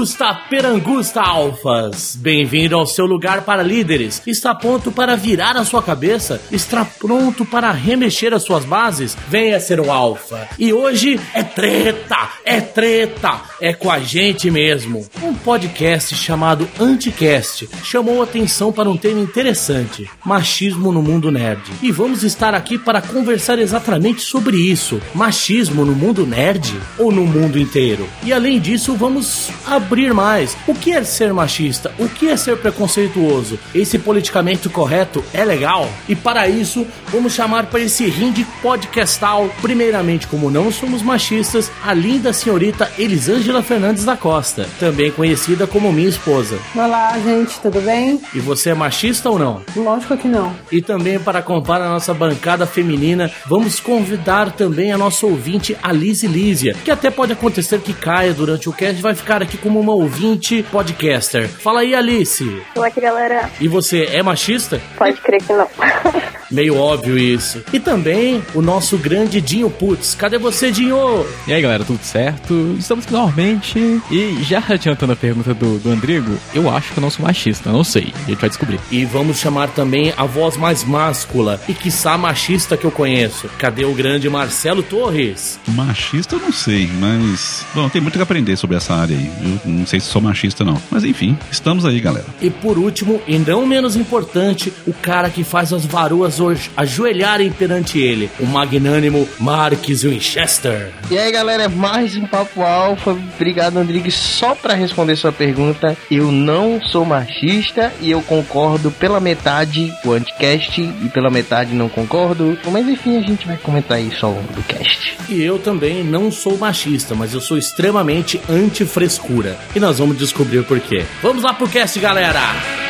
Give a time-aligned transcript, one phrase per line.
[0.00, 2.16] Ad Augusta Perangusta Alfas.
[2.16, 4.22] Bem-vindo ao seu lugar para líderes.
[4.26, 6.40] Está pronto para virar a sua cabeça?
[6.50, 9.14] Está pronto para remexer as suas bases?
[9.28, 10.48] Venha ser o Alfa.
[10.58, 15.06] E hoje é treta, é treta, é com a gente mesmo.
[15.22, 21.60] Um podcast chamado Anticast chamou atenção para um tema interessante: machismo no mundo nerd.
[21.82, 27.26] E vamos estar aqui para conversar exatamente sobre isso: machismo no mundo nerd ou no
[27.26, 28.08] mundo inteiro.
[28.24, 30.56] E além disso, vamos abrir mais.
[30.66, 31.92] O que é ser machista?
[31.98, 33.58] O que é ser preconceituoso?
[33.74, 35.90] Esse politicamente correto é legal?
[36.08, 41.92] E para isso, vamos chamar para esse ringue podcastal, primeiramente, como não somos machistas, a
[41.92, 46.58] linda senhorita Elisângela Fernandes da Costa, também conhecida como minha esposa.
[46.74, 48.20] Olá, gente, tudo bem?
[48.32, 49.62] E você é machista ou não?
[49.74, 50.54] Lógico que não.
[50.70, 56.26] E também para comprar a nossa bancada feminina, vamos convidar também a nossa ouvinte Alice
[56.26, 59.94] Lísia, que até pode acontecer que caia durante o cast, vai ficar aqui como uma
[59.94, 61.48] ouvinte podcaster.
[61.48, 62.62] Fala aí, Alice.
[62.76, 63.50] Olá aqui, galera.
[63.60, 64.80] E você é machista?
[64.96, 65.68] Pode crer que não.
[66.50, 67.62] Meio óbvio isso.
[67.72, 70.14] E também o nosso grande Dinho Putz.
[70.14, 71.24] Cadê você, Dinho?
[71.46, 72.76] E aí galera, tudo certo?
[72.78, 73.78] Estamos aqui novamente.
[74.10, 77.70] E já adiantando a pergunta do, do Andrigo, eu acho que eu não sou machista,
[77.70, 78.12] não sei.
[78.26, 78.80] A gente vai descobrir.
[78.90, 83.48] E vamos chamar também a voz mais máscula e quiçá machista que eu conheço.
[83.58, 85.58] Cadê o grande Marcelo Torres?
[85.68, 87.64] Machista eu não sei, mas.
[87.74, 89.30] Bom, tem muito que aprender sobre essa área aí.
[89.64, 90.80] Eu não sei se sou machista, não.
[90.90, 92.26] Mas enfim, estamos aí, galera.
[92.42, 96.39] E por último, e não menos importante, o cara que faz as varoas hoje
[96.76, 100.90] ajoelharem perante ele, o magnânimo Marques Winchester.
[101.10, 103.10] E aí galera, mais um Papo Alfa.
[103.10, 104.14] Obrigado, Andrigues.
[104.14, 110.12] Só pra responder sua pergunta, eu não sou machista e eu concordo pela metade o
[110.12, 112.58] anticast e pela metade não concordo.
[112.70, 115.16] Mas enfim, a gente vai comentar isso ao longo do cast.
[115.28, 119.58] E eu também não sou machista, mas eu sou extremamente anti-frescura.
[119.74, 121.04] E nós vamos descobrir por quê.
[121.22, 122.89] Vamos lá pro cast, galera!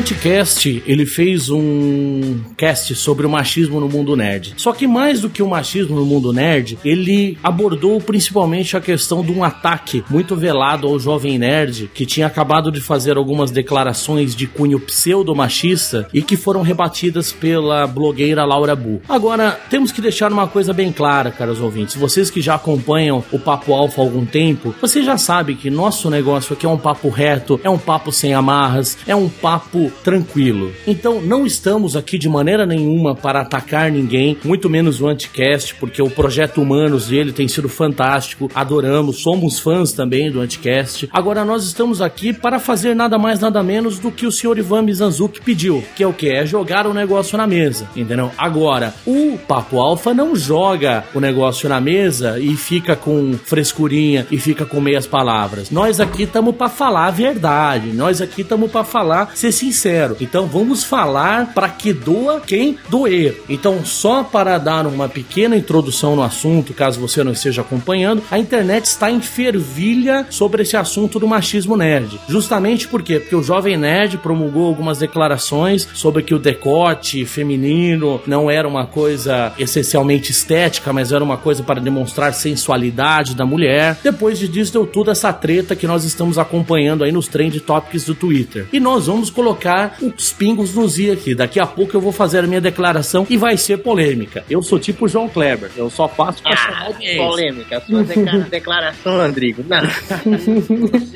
[0.00, 4.54] Anticast, ele fez um cast sobre o machismo no mundo nerd.
[4.56, 9.22] Só que mais do que o machismo no mundo nerd, ele abordou principalmente a questão
[9.22, 14.34] de um ataque muito velado ao jovem nerd que tinha acabado de fazer algumas declarações
[14.34, 19.02] de cunho pseudo-machista e que foram rebatidas pela blogueira Laura Bu.
[19.06, 21.94] Agora, temos que deixar uma coisa bem clara, caros ouvintes.
[21.96, 26.08] Vocês que já acompanham o Papo Alfa há algum tempo, vocês já sabem que nosso
[26.08, 30.72] negócio aqui é um papo reto, é um papo sem amarras, é um papo tranquilo.
[30.86, 36.00] Então, não estamos aqui de maneira nenhuma para atacar ninguém, muito menos o Anticast, porque
[36.00, 41.08] o projeto Humanos dele tem sido fantástico, adoramos, somos fãs também do Anticast.
[41.12, 44.82] Agora, nós estamos aqui para fazer nada mais, nada menos do que o senhor Ivan
[44.82, 46.28] Mizanzuki pediu, que é o que?
[46.28, 48.30] É jogar o negócio na mesa, entendeu?
[48.36, 54.38] Agora, o Papo Alfa não joga o negócio na mesa e fica com frescurinha e
[54.38, 55.70] fica com meias palavras.
[55.70, 60.16] Nós aqui estamos para falar a verdade, nós aqui estamos para falar, ser sincero.
[60.20, 63.42] Então vamos falar para que doa quem doer.
[63.48, 68.38] Então, só para dar uma pequena introdução no assunto, caso você não esteja acompanhando, a
[68.38, 72.20] internet está em fervilha sobre esse assunto do machismo nerd.
[72.28, 73.18] Justamente por quê?
[73.18, 78.86] Porque o jovem nerd promulgou algumas declarações sobre que o decote feminino não era uma
[78.86, 83.96] coisa essencialmente estética, mas era uma coisa para demonstrar sensualidade da mulher.
[84.02, 88.14] Depois disso deu tudo essa treta que nós estamos acompanhando aí nos trend topics do
[88.14, 88.66] Twitter.
[88.72, 91.34] E nós vamos colocar colocar os pingos nos i aqui.
[91.34, 94.42] Daqui a pouco eu vou fazer a minha declaração e vai ser polêmica.
[94.48, 97.22] Eu sou tipo João Kleber, eu só faço pra chamar Ah, audiência.
[97.22, 97.82] polêmica.
[97.86, 98.02] Sua
[98.50, 99.64] declaração, Andrigo.
[99.68, 99.78] Não.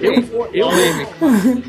[0.00, 0.68] Eu vou, eu,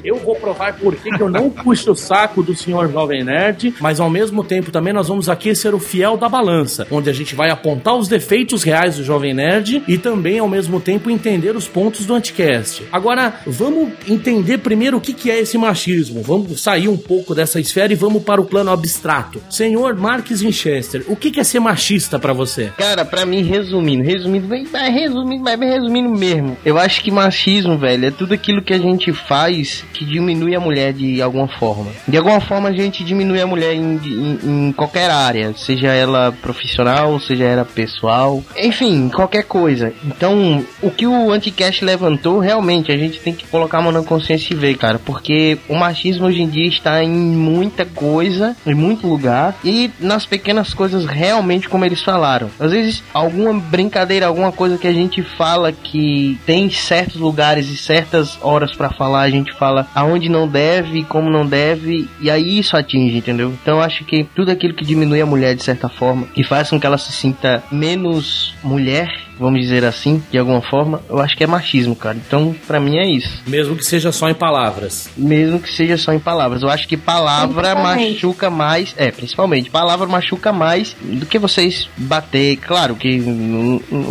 [0.03, 3.73] eu vou provar por que que eu não puxo o saco do senhor Jovem Nerd,
[3.79, 7.13] mas ao mesmo tempo também nós vamos aqui ser o fiel da balança, onde a
[7.13, 11.55] gente vai apontar os defeitos reais do Jovem Nerd e também ao mesmo tempo entender
[11.55, 12.83] os pontos do Anticast.
[12.91, 16.21] Agora, vamos entender primeiro o que que é esse machismo.
[16.21, 19.39] Vamos sair um pouco dessa esfera e vamos para o plano abstrato.
[19.51, 22.71] Senhor Marques Winchester, o que é ser machista pra você?
[22.75, 26.57] Cara, pra mim, resumindo, resumindo, bem, resumindo, bem resumindo mesmo.
[26.65, 30.59] Eu acho que machismo, velho, é tudo aquilo que a gente faz que diminui a
[30.59, 31.91] mulher de alguma forma.
[32.07, 34.39] De alguma forma a gente diminui a mulher em, em-
[34.69, 39.93] em qualquer área, seja ela profissional, seja ela pessoal, enfim, qualquer coisa.
[40.03, 44.01] Então, o que o Anticast levantou, realmente, a gente tem que colocar a mão na
[44.03, 48.73] consciência e ver, cara, porque o machismo hoje em dia está em muita coisa, em
[48.73, 52.49] muito lugar, e nas pequenas coisas realmente como eles falaram.
[52.59, 57.75] Às vezes, alguma brincadeira, alguma coisa que a gente fala que tem certos lugares e
[57.75, 62.59] certas horas pra falar, a gente fala aonde não deve, como não deve, e aí
[62.59, 63.53] isso atinge, entendeu?
[63.61, 66.79] Então acho que tudo aquilo que diminui a mulher de certa forma, que faz com
[66.79, 69.09] que ela se sinta menos mulher,
[69.39, 72.17] vamos dizer assim, de alguma forma, eu acho que é machismo, cara.
[72.17, 73.41] Então, pra mim é isso.
[73.47, 75.09] Mesmo que seja só em palavras.
[75.17, 76.61] Mesmo que seja só em palavras.
[76.61, 78.93] Eu acho que palavra machuca mais.
[78.97, 79.69] É, principalmente.
[79.69, 82.57] Palavra machuca mais do que vocês bater.
[82.57, 83.21] Claro que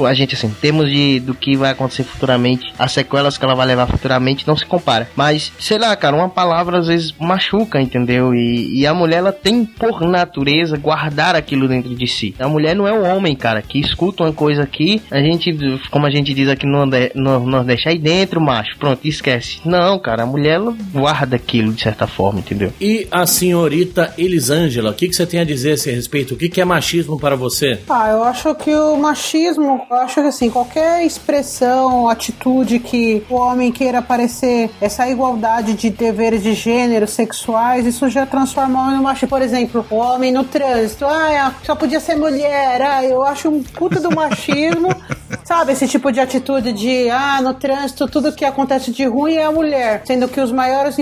[0.06, 3.54] a gente, assim, em termos de do que vai acontecer futuramente, as sequelas que ela
[3.54, 5.08] vai levar futuramente não se compara.
[5.16, 8.34] Mas, sei lá, cara, uma palavra às vezes machuca, entendeu?
[8.34, 12.34] E, e a mulher, ela tem por natureza guardar aquilo dentro de si.
[12.38, 15.56] A mulher não é o homem, cara, que escuta uma coisa aqui, a gente,
[15.90, 16.84] como a gente diz aqui no
[17.14, 19.60] no Nordeste, aí dentro, macho, pronto, esquece.
[19.64, 22.72] Não, cara, a mulher, ela guarda aquilo de certa forma, entendeu?
[22.80, 26.34] E a senhorita Elisângela, o que, que você tem a dizer a esse respeito?
[26.34, 27.78] O que, que é machismo para você?
[27.88, 33.36] Ah, eu acho que o machismo, eu acho que assim, qualquer expressão, atitude que o
[33.36, 38.96] homem queira aparecer, essa igualdade de deveres de gênero, sexuais, isso já transforma o homem
[38.96, 39.28] no machismo.
[39.28, 43.62] Por exemplo, o homem no trânsito, ah, só podia ser mulher, ah, eu acho um
[43.62, 44.88] puta do machismo,
[45.44, 45.72] sabe?
[45.72, 49.52] Esse tipo de atitude de, ah, no trânsito tudo que acontece de ruim é a
[49.52, 50.96] mulher, sendo que os maiores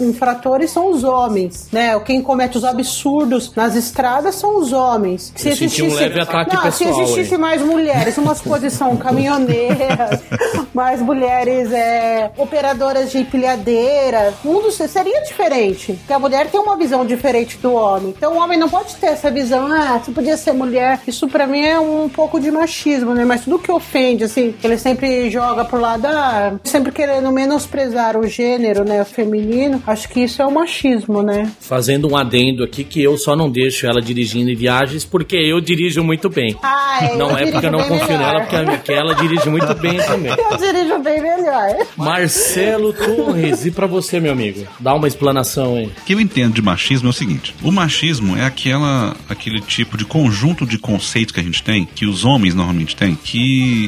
[0.00, 1.98] infratores são os homens, né?
[2.00, 5.32] Quem comete os absurdos nas estradas são os homens.
[5.36, 10.20] Se Eu senti um leve ataque não, pessoal se existisse mais mulheres, uma posição caminhoneiras,
[10.72, 15.92] mais mulheres é, operadoras de empilhadeira, o mundo se- seria diferente.
[15.94, 18.14] Porque a mulher tem uma visão diferente do homem.
[18.16, 21.00] Então o homem não pode ter essa visão, ah, você podia ser mulher.
[21.06, 23.24] Isso pra mim é um pouco de machismo, né?
[23.24, 28.26] Mas tudo que ofende, assim, ele sempre joga pro lado, ah, sempre querendo menosprezar o
[28.26, 31.50] gênero, né, o feminino, acho que isso é o machismo, né?
[31.60, 35.60] Fazendo um adendo aqui que eu só não deixo ela dirigindo em viagens porque eu
[35.60, 36.56] dirijo muito bem.
[36.62, 38.18] Ai, Não é porque eu não confio melhor.
[38.18, 40.32] nela, porque a Miquela dirige muito bem também.
[40.54, 41.76] Eu dirijo bem melhor.
[41.96, 44.66] Marcelo Torres, e pra você, meu amigo?
[44.78, 45.86] Dá uma explanação aí.
[45.86, 49.96] O que eu entendo de machismo é o seguinte: o machismo é aquela, aquele tipo
[49.96, 53.33] de conjunto de conceitos que a gente tem, que os homens normalmente têm, que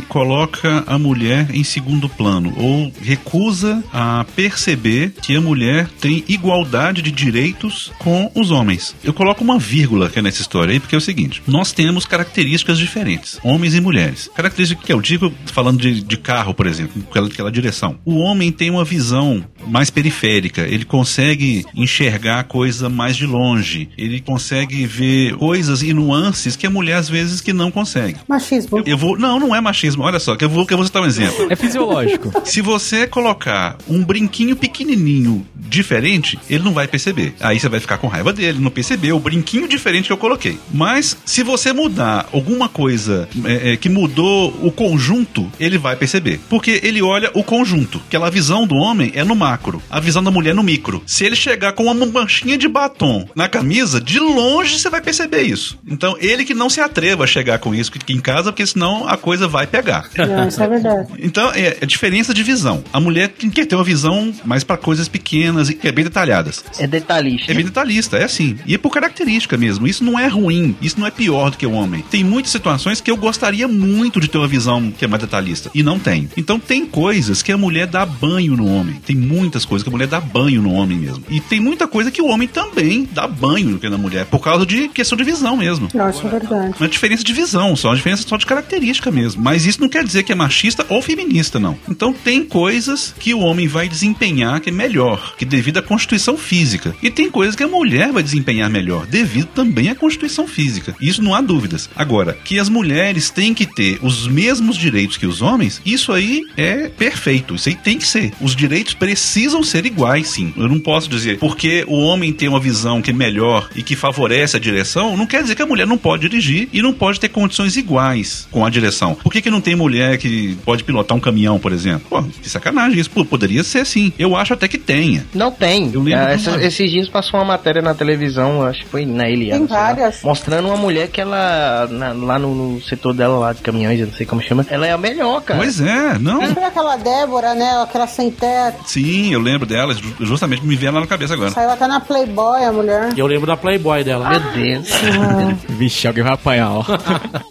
[0.09, 7.03] coloca a mulher em segundo plano ou recusa a perceber que a mulher tem igualdade
[7.03, 8.95] de direitos com os homens.
[9.03, 12.79] Eu coloco uma vírgula aqui nessa história aí, porque é o seguinte: nós temos características
[12.79, 14.31] diferentes, homens e mulheres.
[14.35, 17.99] Característica que eu digo, falando de, de carro, por exemplo, aquela, aquela direção.
[18.05, 23.89] O homem tem uma visão mais periférica, ele consegue enxergar a coisa mais de longe,
[23.97, 28.17] ele consegue ver coisas e nuances que a mulher às vezes que não consegue.
[28.29, 28.83] Machismo.
[28.87, 30.03] Eu vou, não, não é machismo.
[30.03, 31.47] Olha só, que eu vou, que eu vou citar um exemplo.
[31.51, 32.33] É fisiológico.
[32.45, 37.35] Se você colocar um brinquinho pequenininho diferente, ele não vai perceber.
[37.41, 40.59] Aí você vai ficar com raiva dele, não percebeu o brinquinho diferente que eu coloquei.
[40.73, 46.41] Mas se você mudar alguma coisa é, é, que mudou o conjunto, ele vai perceber.
[46.49, 48.01] Porque ele olha o conjunto.
[48.07, 49.56] Aquela visão do homem é no macro,
[49.91, 51.03] a visão da mulher é no micro.
[51.07, 55.43] Se ele chegar com uma manchinha de batom na camisa, de longe você vai perceber
[55.43, 55.79] isso.
[55.87, 59.09] Então ele que não se atreva a chegar com isso aqui em casa, porque senão
[59.09, 60.09] a coisa vai pegar.
[60.17, 61.07] Não, isso é verdade.
[61.27, 62.85] Então, é a diferença de visão.
[62.93, 66.05] A mulher tem que ter uma visão mais para coisas pequenas e que é bem
[66.05, 66.65] detalhadas.
[66.79, 67.51] É detalhista.
[67.51, 68.57] É bem detalhista, é assim.
[68.65, 69.87] E é por característica mesmo.
[69.87, 72.05] Isso não é ruim, isso não é pior do que o homem.
[72.11, 75.71] Tem muitas situações que eu gostaria muito de ter uma visão que é mais detalhista.
[75.75, 76.29] E não tem.
[76.37, 79.01] Então tem coisas que a mulher dá banho no homem.
[79.05, 81.25] Tem muitas muitas coisas que a mulher dá banho no homem mesmo.
[81.29, 84.41] E tem muita coisa que o homem também dá banho no que na mulher, por
[84.41, 85.89] causa de questão de visão mesmo.
[85.95, 86.75] Não, isso é verdade.
[86.79, 89.43] Uma diferença de visão, só uma diferença só de característica mesmo.
[89.43, 91.79] Mas isso não quer dizer que é machista ou feminista, não.
[91.89, 96.37] Então tem coisas que o homem vai desempenhar que é melhor, que devido à constituição
[96.37, 96.95] física.
[97.03, 100.95] E tem coisas que a mulher vai desempenhar melhor, devido também à constituição física.
[101.01, 101.89] Isso não há dúvidas.
[101.95, 106.43] Agora, que as mulheres têm que ter os mesmos direitos que os homens, isso aí
[106.57, 107.55] é perfeito.
[107.55, 108.33] Isso aí tem que ser.
[108.41, 109.26] Os direitos precisam
[109.63, 110.53] ser iguais, sim.
[110.57, 113.97] Eu não posso dizer porque o homem tem uma visão que é melhor e que
[113.97, 117.19] favorece a direção, não quer dizer que a mulher não pode dirigir e não pode
[117.21, 119.15] ter condições iguais com a direção.
[119.15, 122.07] Por que, que não tem mulher que pode pilotar um caminhão, por exemplo?
[122.09, 122.99] Pô, que sacanagem.
[122.99, 124.13] Isso pô, poderia ser sim.
[124.19, 125.27] Eu acho até que tenha.
[125.35, 125.91] Não tem.
[125.93, 129.05] Eu lembro Ah, de essa- esses dias passou uma matéria na televisão, acho que foi
[129.05, 129.59] na Eliana.
[129.61, 130.23] Tem sei lá, várias.
[130.23, 134.07] mostrando uma mulher que ela, na- lá no, no setor dela lá de caminhões, eu
[134.07, 135.59] não sei como chama, ela é a melhor, cara.
[135.61, 136.41] Pois é, não.
[136.53, 137.83] Foi aquela Débora, né?
[137.83, 138.79] Aquela sem teto.
[138.87, 141.51] Sim, eu lembro dela, ju- justamente me vendo lá na cabeça agora.
[141.51, 143.13] Saiu até na Playboy, a mulher.
[143.17, 144.29] Eu lembro da Playboy dela.
[144.31, 144.89] Meu Deus.
[145.69, 146.85] Vixe, alguém vai apanhar, ó.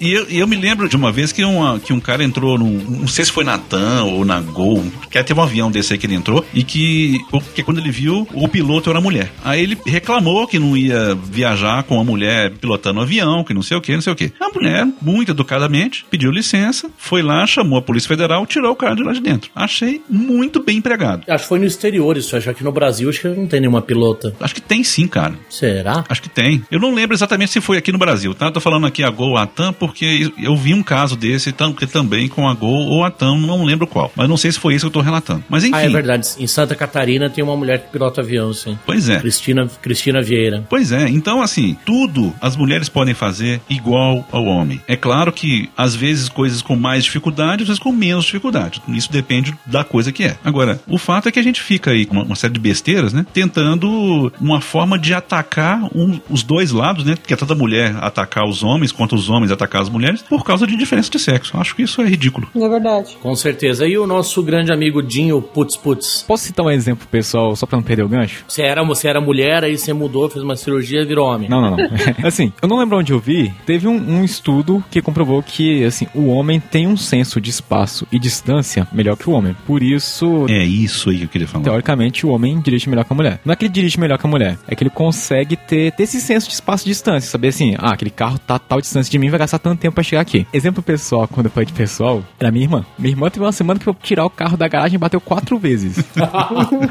[0.02, 2.78] E eu, eu me lembro de uma vez que, uma, que um cara entrou num.
[3.00, 6.00] Não sei se foi na TAM ou na Gol, que teve um avião desse aí
[6.00, 7.18] que ele entrou, e que,
[7.56, 9.32] que quando ele viu, o piloto era mulher.
[9.44, 13.62] Aí ele reclamou que não ia viajar com a mulher pilotando o avião, que não
[13.62, 14.32] sei o que, não sei o que.
[14.40, 18.96] A mulher, muito educadamente, pediu licença, foi lá, chamou a Polícia Federal, tirou o cara
[18.96, 19.50] de lá de dentro.
[19.56, 21.24] Achei muito bem empregado.
[21.28, 23.82] Acho que foi no exterior isso, acho que no Brasil acho que não tem nenhuma
[23.82, 24.34] pilota.
[24.40, 25.34] Acho que tem sim, cara.
[25.50, 26.04] Será?
[26.08, 26.64] Acho que tem.
[26.72, 28.48] Eu não lembro exatamente se foi aqui no Brasil, tá?
[28.48, 31.52] Eu tô falando aqui a Gol, a TAM, porque eu vi um caso desse
[31.92, 34.12] também com a Gol ou a TAM, não lembro qual.
[34.16, 35.44] Mas não sei se foi isso que eu tô relatando.
[35.50, 35.76] Mas enfim.
[35.76, 36.28] Ah, é verdade.
[36.40, 38.78] Em Santa Catarina tem uma mulher que pilota avião, sim.
[38.86, 39.20] Pois é.
[39.20, 40.66] Cristina, Cristina Vieira.
[40.70, 44.82] Pois é, então assim, tudo as mulheres podem fazer igual ao homem.
[44.88, 48.82] É claro que às vezes coisas com mais dificuldade, às vezes com menos dificuldade.
[48.90, 50.38] Isso depende da coisa que é.
[50.44, 53.14] Agora, o fato é que a gente fica aí com uma, uma série de besteiras,
[53.14, 53.26] né?
[53.34, 57.16] Tentando uma forma de atacar um- os dois lados, né?
[57.26, 60.44] Que é tanto a mulher atacar os homens quanto os homens atacar as mulheres por
[60.44, 61.56] causa de diferença de sexo.
[61.56, 62.48] Eu Acho que isso é ridículo.
[62.56, 63.18] É verdade.
[63.22, 63.88] Com certeza.
[63.88, 66.24] E o nosso grande amigo Dinho Putz Putz.
[66.28, 68.44] Posso citar um exemplo, pessoal, só pra não perder o gancho?
[68.48, 71.50] Você era, você era mulher, aí você mudou, fez uma cirurgia e virou homem.
[71.50, 71.86] Não, não, não.
[72.28, 73.52] assim, eu não lembro onde eu vi.
[73.66, 78.06] Teve um, um estudo que comprovou que, assim, o homem tem um senso de espaço
[78.12, 79.56] e distância melhor que o homem.
[79.66, 81.64] Por isso, É isso aí queria falar.
[81.64, 83.40] teoricamente, o homem dirige melhor que a mulher.
[83.44, 86.04] Não é que ele dirige melhor que a mulher, é que ele consegue ter, ter
[86.04, 87.30] esse senso de espaço e distância.
[87.30, 89.96] Saber assim, ah, aquele carro tá a tal distância de mim, vai gastar tanto tempo
[89.96, 90.48] pra chegar aqui.
[90.54, 92.86] Exemplo pessoal, quando eu falei de pessoal, era minha irmã.
[92.98, 95.58] Minha irmã teve uma semana que eu tirar o carro da garagem e bateu quatro
[95.60, 96.04] vezes.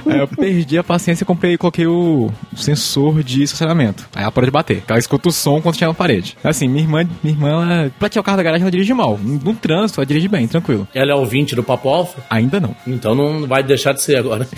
[0.07, 4.07] Aí eu perdi a paciência e comprei, coloquei o sensor de estacionamento.
[4.15, 4.83] Aí ela parou de bater.
[4.87, 6.37] Ela escuta o som quando chega na parede.
[6.45, 9.19] Assim, minha irmã, minha irmã, ela, pra tirar o carro da garagem, ela dirige mal.
[9.19, 10.87] No, no trânsito, ela dirige bem, tranquilo.
[10.95, 12.23] Ela é ouvinte do Papo Alfa?
[12.29, 12.75] Ainda não.
[12.87, 14.49] Então não vai deixar de ser agora.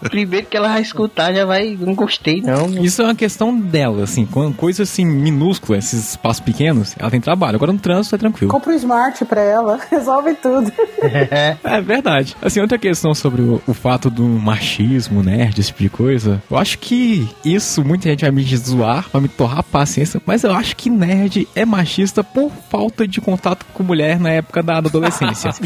[0.08, 1.76] Primeiro que ela vai escutar, já vai.
[1.78, 2.68] Não gostei, não.
[2.82, 7.20] Isso é uma questão dela, assim, com coisas assim minúsculas, esses espaços pequenos, ela tem
[7.20, 7.56] trabalho.
[7.56, 8.50] Agora no trânsito é tranquilo.
[8.50, 9.78] Compra um Smart pra ela.
[9.90, 10.72] Resolve tudo.
[11.00, 12.36] É verdade.
[12.42, 16.42] Assim, outra questão sobre o, o fato do machismo, nerd, esse tipo de coisa.
[16.50, 20.44] Eu acho que isso muita gente vai me zoar, vai me torrar a paciência, mas
[20.44, 24.78] eu acho que nerd é machista por falta de contato com mulher na época da
[24.78, 25.50] adolescência.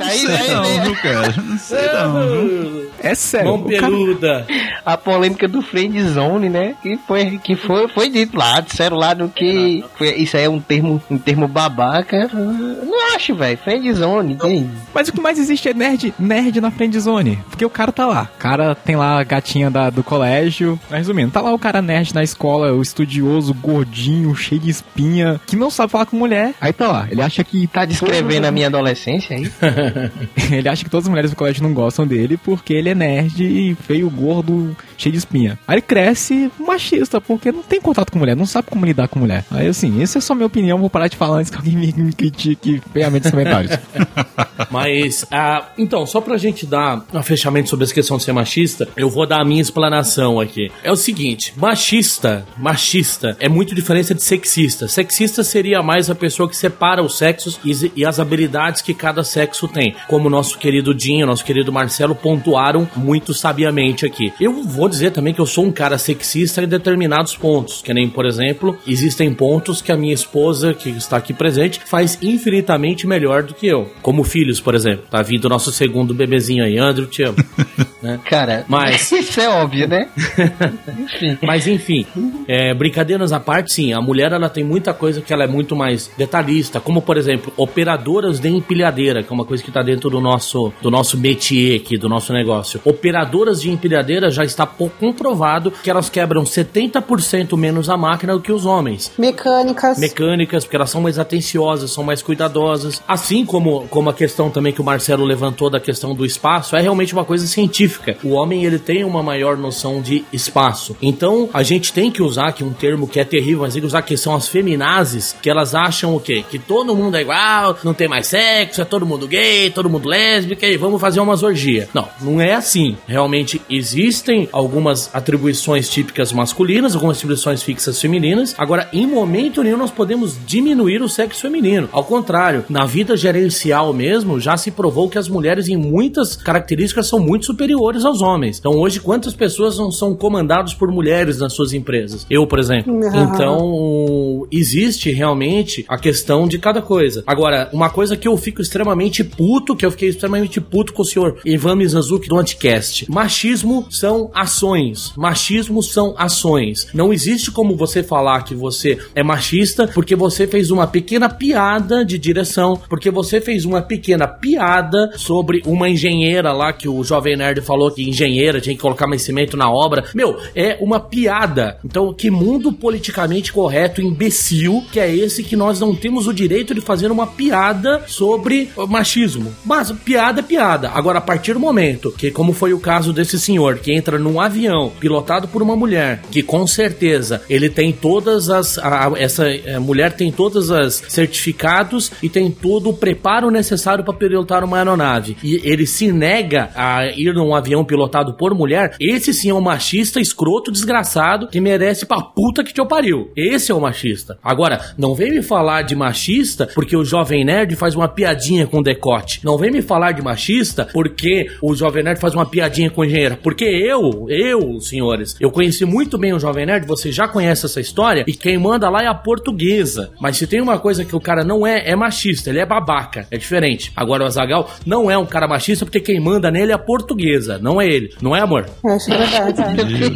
[0.00, 1.34] Aí, Sei aí, não, vem viu, cara?
[1.42, 2.90] Não sei não, viu?
[3.02, 3.46] é sério.
[3.48, 4.46] Mão o cara- peluda.
[4.84, 6.74] a polêmica do friend zone, né?
[6.82, 10.48] Que foi, que foi, foi dito lá, disseram lá no que foi- isso aí é
[10.50, 12.28] um termo, um termo babaca.
[12.32, 13.58] Não acho, velho.
[13.58, 14.70] Friend zone, tem.
[14.94, 17.38] Mas o que mais existe é nerd, nerd na friendzone.
[17.48, 18.28] Porque o cara tá lá.
[18.34, 20.78] O cara tem lá a gatinha da, do colégio.
[20.90, 25.40] Mas resumindo, tá lá o cara nerd na escola, o estudioso, gordinho, cheio de espinha,
[25.46, 26.54] que não sabe falar com mulher.
[26.60, 27.06] Aí tá lá.
[27.10, 29.50] Ele acha que Tá descrevendo a minha adolescência aí?
[30.58, 33.42] ele acha que todas as mulheres do colégio não gostam dele porque ele é nerd
[33.42, 35.58] e feio, gordo, cheio de espinha.
[35.66, 39.18] Aí ele cresce machista, porque não tem contato com mulher, não sabe como lidar com
[39.18, 39.44] mulher.
[39.50, 41.92] Aí assim, essa é só minha opinião, vou parar de falar antes que alguém me,
[41.92, 43.72] me critique ferramenta nos comentários.
[44.70, 48.88] Mas, ah, então, só pra gente dar um fechamento sobre essa questão de ser machista,
[48.96, 50.70] eu vou dar a minha explanação aqui.
[50.82, 54.88] É o seguinte, machista, machista, é muito diferente de sexista.
[54.88, 59.22] Sexista seria mais a pessoa que separa os sexos e, e as habilidades que cada
[59.22, 59.94] sexo tem.
[60.08, 64.32] Como nosso querido Dinho, nosso querido Marcelo pontuaram muito sabiamente aqui.
[64.38, 68.06] Eu vou dizer também que eu sou um cara sexista em determinados pontos, que nem,
[68.06, 73.44] por exemplo, existem pontos que a minha esposa, que está aqui presente, faz infinitamente melhor
[73.44, 73.90] do que eu.
[74.02, 75.06] Como filhos, por exemplo.
[75.10, 77.36] Tá vindo o nosso segundo bebezinho aí, Andrew, te amo.
[78.02, 78.20] né?
[78.26, 80.08] Cara, Mas- isso é óbvio, né?
[80.98, 81.38] Enfim.
[81.42, 82.04] Mas enfim,
[82.46, 85.74] é, brincadeiras à parte, sim, a mulher ela tem muita coisa que ela é muito
[85.74, 90.10] mais detalhista, como por exemplo, operadoras de empilhadeira, que é uma coisa que tá dentro
[90.10, 92.80] do nosso do nosso métier aqui, do nosso negócio.
[92.84, 98.52] Operadoras de empilhadeira já está comprovado que elas quebram 70% menos a máquina do que
[98.52, 99.12] os homens.
[99.18, 99.98] Mecânicas.
[99.98, 103.02] Mecânicas, porque elas são mais atenciosas, são mais cuidadosas.
[103.06, 106.80] Assim como, como a questão também que o Marcelo levantou da questão do espaço, é
[106.80, 108.16] realmente uma coisa científica.
[108.22, 110.96] O homem, ele tem uma maior noção de espaço.
[111.00, 113.86] Então, a gente tem que usar aqui um termo que é terrível, mas tem que
[113.86, 116.44] usar que são as feminazes, que elas acham o quê?
[116.48, 120.08] Que todo mundo é igual, não tem mais sexo, é todo mundo gay, todo mundo
[120.16, 121.88] lésbica e vamos fazer umas orgia.
[121.92, 122.96] Não, não é assim.
[123.06, 128.54] Realmente existem algumas atribuições típicas masculinas, algumas atribuições fixas femininas.
[128.56, 131.88] Agora, em momento nenhum nós podemos diminuir o sexo feminino.
[131.92, 137.06] Ao contrário, na vida gerencial mesmo, já se provou que as mulheres em muitas características
[137.06, 138.58] são muito superiores aos homens.
[138.58, 142.26] Então, hoje, quantas pessoas não são comandadas por mulheres nas suas empresas?
[142.30, 142.92] Eu, por exemplo.
[142.92, 143.24] Uhum.
[143.24, 147.22] Então, existe realmente a questão de cada coisa.
[147.26, 151.04] Agora, uma coisa que eu fico extremamente puto, que eu fiquei extremamente puto com o
[151.04, 153.10] senhor Ivan Mizanzuki do Anticast.
[153.10, 155.12] Machismo são ações.
[155.16, 156.88] Machismo são ações.
[156.92, 162.04] Não existe como você falar que você é machista porque você fez uma pequena piada
[162.04, 167.36] de direção, porque você fez uma pequena piada sobre uma engenheira lá que o Jovem
[167.36, 170.04] Nerd falou que engenheira tinha que colocar mais cimento na obra.
[170.14, 171.78] Meu, é uma piada.
[171.84, 176.74] Então, que mundo politicamente correto, imbecil, que é esse que nós não temos o direito
[176.74, 179.54] de fazer uma piada sobre machismo.
[179.64, 180.90] Mas piada é piada.
[180.90, 184.40] Agora, a partir do momento que, como foi o caso desse senhor que entra num
[184.40, 188.78] avião pilotado por uma mulher, que com certeza ele tem todas as.
[188.78, 191.02] a- essa eh, mulher tem todas as
[191.40, 195.36] certificados e tem todo o preparo necessário para pilotar uma aeronave.
[195.42, 198.94] E ele se nega a ir num avião pilotado por mulher.
[199.00, 203.30] Esse sim é um machista, escroto, desgraçado, que merece pra puta que te pariu.
[203.36, 204.38] Esse é o machista.
[204.42, 208.82] Agora, não vem me falar de machista porque o Jovem Nerd faz uma piadinha com
[208.82, 209.40] decote.
[209.44, 213.36] Não vem me falar de machista porque o Jovem Nerd faz uma piadinha com engenheiro.
[213.42, 217.80] Porque eu, eu, senhores, eu conheci muito bem o Jovem Nerd, você já conhece essa
[217.80, 220.12] história, e quem manda lá é a portuguesa.
[220.20, 223.26] Mas se tem uma coisa que o cara não é, é machista, ele é babaca.
[223.30, 223.92] É diferente.
[223.96, 227.58] Agora o Azagal não é um cara machista porque quem manda nele é a portuguesa,
[227.58, 228.14] não é ele.
[228.20, 228.66] Não é, amor?
[228.84, 229.62] É, isso é verdade.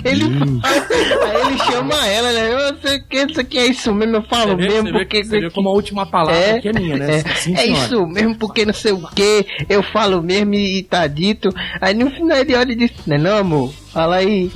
[0.05, 0.25] Ele,
[1.25, 2.53] aí ele chama ela, né?
[2.71, 4.99] Eu sei que isso aqui é isso mesmo, eu falo Você vê, mesmo você vê-
[4.99, 5.25] porque.
[5.25, 7.19] você vê como a última palavra É, aqui é minha, né?
[7.21, 11.07] é, Sim, é isso mesmo, porque não sei o que, eu falo mesmo e tá
[11.07, 11.53] dito.
[11.81, 13.80] Aí no final ele olha e diz, não é não, amor?
[13.93, 14.51] Fala aí.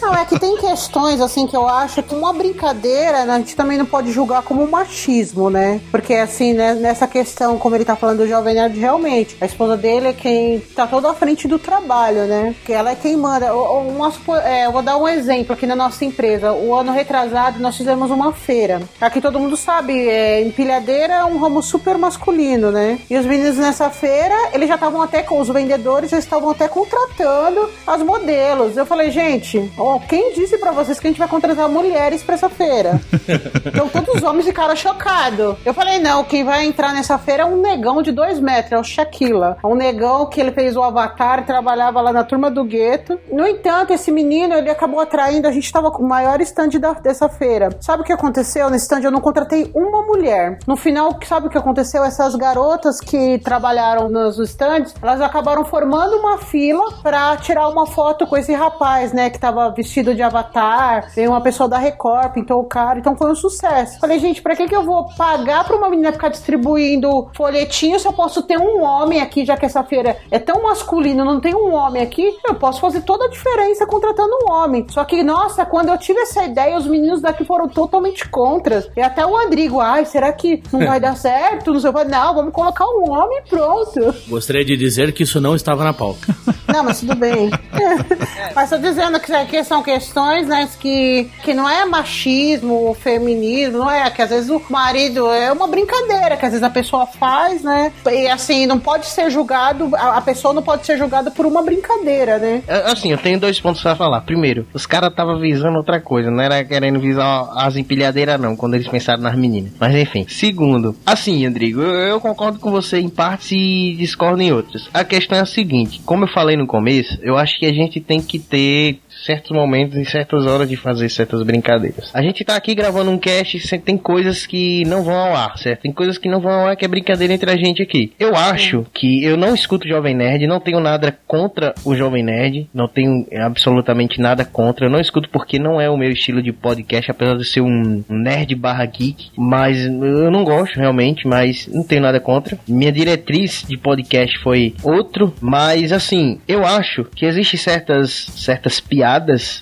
[0.00, 3.56] Não, é que tem questões, assim, que eu acho que uma brincadeira, né, a gente
[3.56, 5.80] também não pode julgar como machismo, né?
[5.90, 9.76] Porque, assim, né, nessa questão, como ele tá falando do Jovem Nerd, realmente, a esposa
[9.76, 12.54] dele é quem tá toda à frente do trabalho, né?
[12.64, 13.54] Que ela é quem manda.
[13.54, 14.12] Uma
[14.44, 16.52] é, eu vou dar um exemplo aqui na nossa empresa.
[16.52, 18.82] O ano retrasado, nós fizemos uma feira.
[19.00, 22.98] Aqui todo mundo sabe, é, empilhadeira é um ramo super masculino, né?
[23.08, 26.68] E os meninos nessa feira, eles já estavam até com os vendedores, já estavam até
[26.68, 28.76] contratando as modelos.
[28.76, 32.34] Eu falei, gente, ó, quem disse pra vocês que a gente vai contratar mulheres pra
[32.34, 33.00] essa feira?
[33.66, 35.56] então todos os homens ficaram chocados.
[35.64, 38.78] Eu falei, não, quem vai entrar nessa feira é um negão de dois metros, é
[38.78, 39.56] o Shaquila.
[39.62, 43.18] É um negão que ele fez o Avatar e trabalhava lá na turma do gueto.
[43.30, 46.92] No entanto, esse menino, ele acabou atraindo, a gente tava com o maior stand da-
[46.94, 47.70] dessa feira.
[47.80, 49.02] Sabe o que aconteceu nesse stand?
[49.02, 50.58] Eu não contratei uma mulher.
[50.66, 52.04] No final, sabe o que aconteceu?
[52.04, 58.26] Essas garotas que trabalharam nos stands, elas acabaram formando uma fila pra tirar uma foto
[58.26, 61.10] com esse rapaz, né, que tava vestido de avatar.
[61.14, 63.98] Veio uma pessoa da Record, pintou o cara, então foi um sucesso.
[63.98, 68.06] Falei, gente, pra que que eu vou pagar pra uma menina ficar distribuindo folhetinho se
[68.06, 71.54] eu posso ter um homem aqui, já que essa feira é tão masculina, não tem
[71.54, 72.36] um homem aqui?
[72.46, 74.86] Eu posso fazer toda a diferença contratando um homem.
[74.88, 78.86] Só que, nossa, quando eu tive essa ideia, os meninos daqui foram totalmente contra.
[78.96, 81.72] E até o Andrigo, ai, será que não vai dar certo?
[81.72, 84.14] Não sei, não, vamos colocar um homem pronto.
[84.28, 86.34] Gostaria de dizer que isso não estava na pauta.
[86.68, 87.50] Não, mas tudo bem.
[88.54, 93.90] mas tô dizendo que aqui são questões, né, que, que não é machismo, feminismo, não
[93.90, 97.62] é, que às vezes o marido é uma brincadeira, que às vezes a pessoa faz,
[97.62, 101.46] né, e assim, não pode ser julgado, a, a pessoa não pode ser julgada por
[101.46, 102.62] uma brincadeira, né.
[102.66, 104.20] É, Assim, eu tenho dois pontos pra falar.
[104.20, 108.74] Primeiro, os caras estavam visando outra coisa, não era querendo visar as empilhadeiras, não, quando
[108.74, 109.72] eles pensaram nas meninas.
[109.78, 110.26] Mas enfim.
[110.28, 114.88] Segundo, assim, Andrigo, eu, eu concordo com você em partes e discordo em outras.
[114.92, 118.00] A questão é a seguinte: como eu falei no começo, eu acho que a gente
[118.00, 122.10] tem que ter certos momentos e certas horas de fazer certas brincadeiras.
[122.14, 125.82] A gente tá aqui gravando um cast, tem coisas que não vão ao ar, certo?
[125.82, 128.12] Tem coisas que não vão ao ar que é brincadeira entre a gente aqui.
[128.18, 132.68] Eu acho que eu não escuto Jovem Nerd, não tenho nada contra o Jovem Nerd,
[132.74, 134.86] não tenho absolutamente nada contra.
[134.86, 138.04] Eu não escuto porque não é o meu estilo de podcast, apesar de ser um
[138.08, 142.58] nerd barra geek, mas eu não gosto realmente, mas não tenho nada contra.
[142.68, 149.03] Minha diretriz de podcast foi outro, mas assim, eu acho que existem certas, certas piadas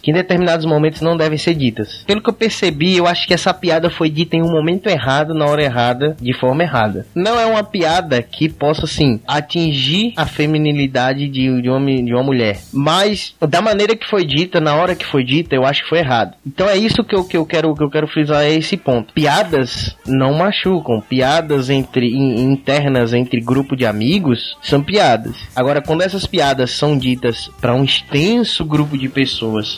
[0.02, 2.04] que em determinados momentos não devem ser ditas.
[2.06, 5.34] Pelo que eu percebi, eu acho que essa piada foi dita em um momento errado,
[5.34, 7.06] na hora errada, de forma errada.
[7.14, 12.22] Não é uma piada que possa, assim, atingir a feminilidade de, de, uma, de uma
[12.22, 12.60] mulher.
[12.72, 15.98] Mas, da maneira que foi dita, na hora que foi dita, eu acho que foi
[15.98, 16.34] errado.
[16.46, 19.12] Então é isso que eu, que eu, quero, que eu quero frisar, é esse ponto.
[19.12, 21.00] Piadas não machucam.
[21.00, 25.36] Piadas entre in, internas entre grupo de amigos são piadas.
[25.54, 29.31] Agora, quando essas piadas são ditas para um extenso grupo de pessoas,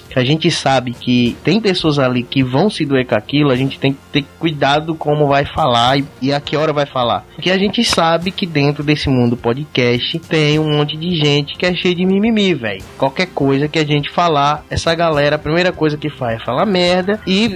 [0.08, 3.56] que a gente sabe que tem pessoas ali que vão se doer com aquilo, a
[3.56, 7.24] gente tem que ter cuidado como vai falar e, e a que hora vai falar.
[7.34, 11.66] Porque a gente sabe que dentro desse mundo podcast tem um monte de gente que
[11.66, 12.82] é cheio de mimimi, velho.
[12.98, 16.66] Qualquer coisa que a gente falar, essa galera, a primeira coisa que faz é falar
[16.66, 17.20] merda.
[17.26, 17.50] E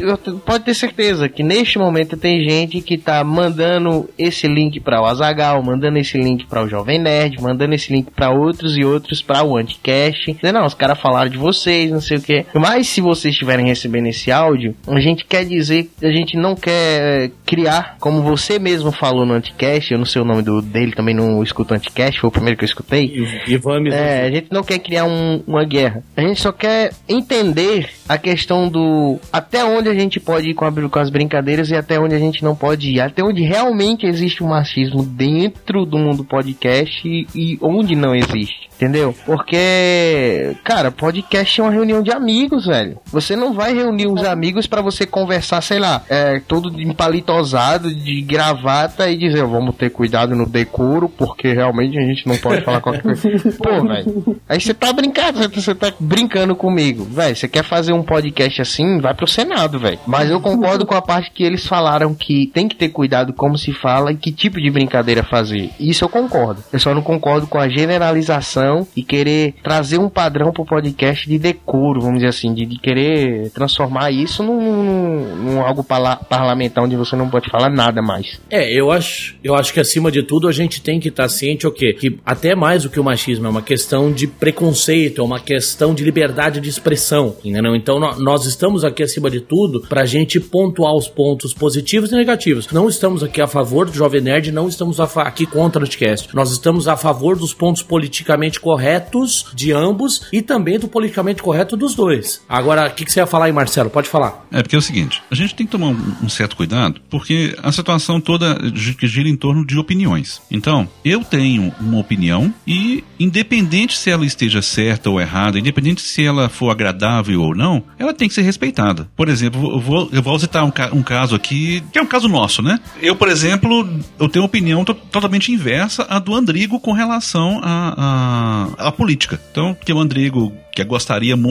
[0.45, 5.07] pode ter certeza que neste momento tem gente que tá mandando esse link para o
[5.07, 9.23] Azagal, mandando esse link para o Jovem Nerd, mandando esse link para outros e outros
[9.23, 10.37] para o Anticast.
[10.53, 12.47] Não, os caras falaram de vocês, não sei o que.
[12.55, 16.55] Mas se vocês estiverem recebendo esse áudio, a gente quer dizer que a gente não
[16.55, 20.93] quer criar, como você mesmo falou no Anticast, eu não sei o nome do, dele,
[20.93, 23.13] também não escuto Anticast, foi o primeiro que eu escutei.
[23.47, 26.03] Ivan É, a gente não quer criar um, uma guerra.
[26.17, 30.65] A gente só quer entender a questão do até onde a gente pode ir com,
[30.65, 33.01] a, com as brincadeiras e até onde a gente não pode ir.
[33.01, 38.15] Até onde realmente existe o um machismo dentro do mundo podcast e, e onde não
[38.15, 38.69] existe.
[38.77, 39.15] Entendeu?
[39.27, 42.99] Porque, cara, podcast é uma reunião de amigos, velho.
[43.07, 48.21] Você não vai reunir os amigos para você conversar, sei lá, é, todo empalitosado, de
[48.23, 52.81] gravata e dizer, vamos ter cuidado no decoro, porque realmente a gente não pode falar
[52.81, 53.29] qualquer coisa.
[53.59, 54.41] Pô, velho.
[54.49, 57.05] Aí você tá brincando, você tá brincando comigo.
[57.05, 59.99] Velho, você quer fazer um podcast assim, vai pro Senado, velho.
[60.07, 63.57] Mas eu concordo com a parte que eles falaram que tem que ter cuidado como
[63.57, 65.71] se fala e que tipo de brincadeira fazer.
[65.79, 66.63] Isso eu concordo.
[66.73, 71.39] Eu só não concordo com a generalização e querer trazer um padrão pro podcast de
[71.39, 76.85] decoro, vamos dizer assim, de, de querer transformar isso num, num, num algo parla parlamentar
[76.85, 78.41] onde você não pode falar nada mais.
[78.49, 81.29] É, eu acho, eu acho que acima de tudo a gente tem que estar tá
[81.29, 81.93] ciente o quê?
[81.93, 85.95] Que até mais do que o machismo é uma questão de preconceito, é uma questão
[85.95, 87.77] de liberdade de expressão, entendeu?
[87.77, 92.69] Então nós estamos aqui acima de tudo pra gente pontuar os pontos positivos e negativos.
[92.73, 96.35] Não estamos aqui a favor do Jovem Nerd, não estamos aqui contra o podcast.
[96.35, 101.58] Nós estamos a favor dos pontos politicamente corretos de ambos e também do politicamente correto
[101.65, 102.43] dos dois.
[102.49, 103.91] Agora, o que, que, você ia falar aí, Marcelo?
[103.91, 104.47] Pode falar.
[104.51, 107.73] É, porque é o seguinte, a gente tem que tomar um, certo cuidado, porque a
[107.73, 110.41] situação toda gira em torno de opiniões.
[110.51, 116.25] Então, eu tenho uma opinião e, independente se ela esteja certa ou errada, independente se
[116.25, 119.09] ela for agradável ou não, ela tem que ser respeitada.
[119.17, 122.29] Por exemplo, eu vou, eu vou citar um, um caso aqui, que é um caso
[122.29, 122.79] nosso, né?
[123.01, 128.93] Eu, por exemplo, eu tenho uma opinião totalmente inversa à do Andrigo com relação a,
[128.97, 129.41] política.
[129.51, 131.48] Então, que o Andrigo que gostaria muito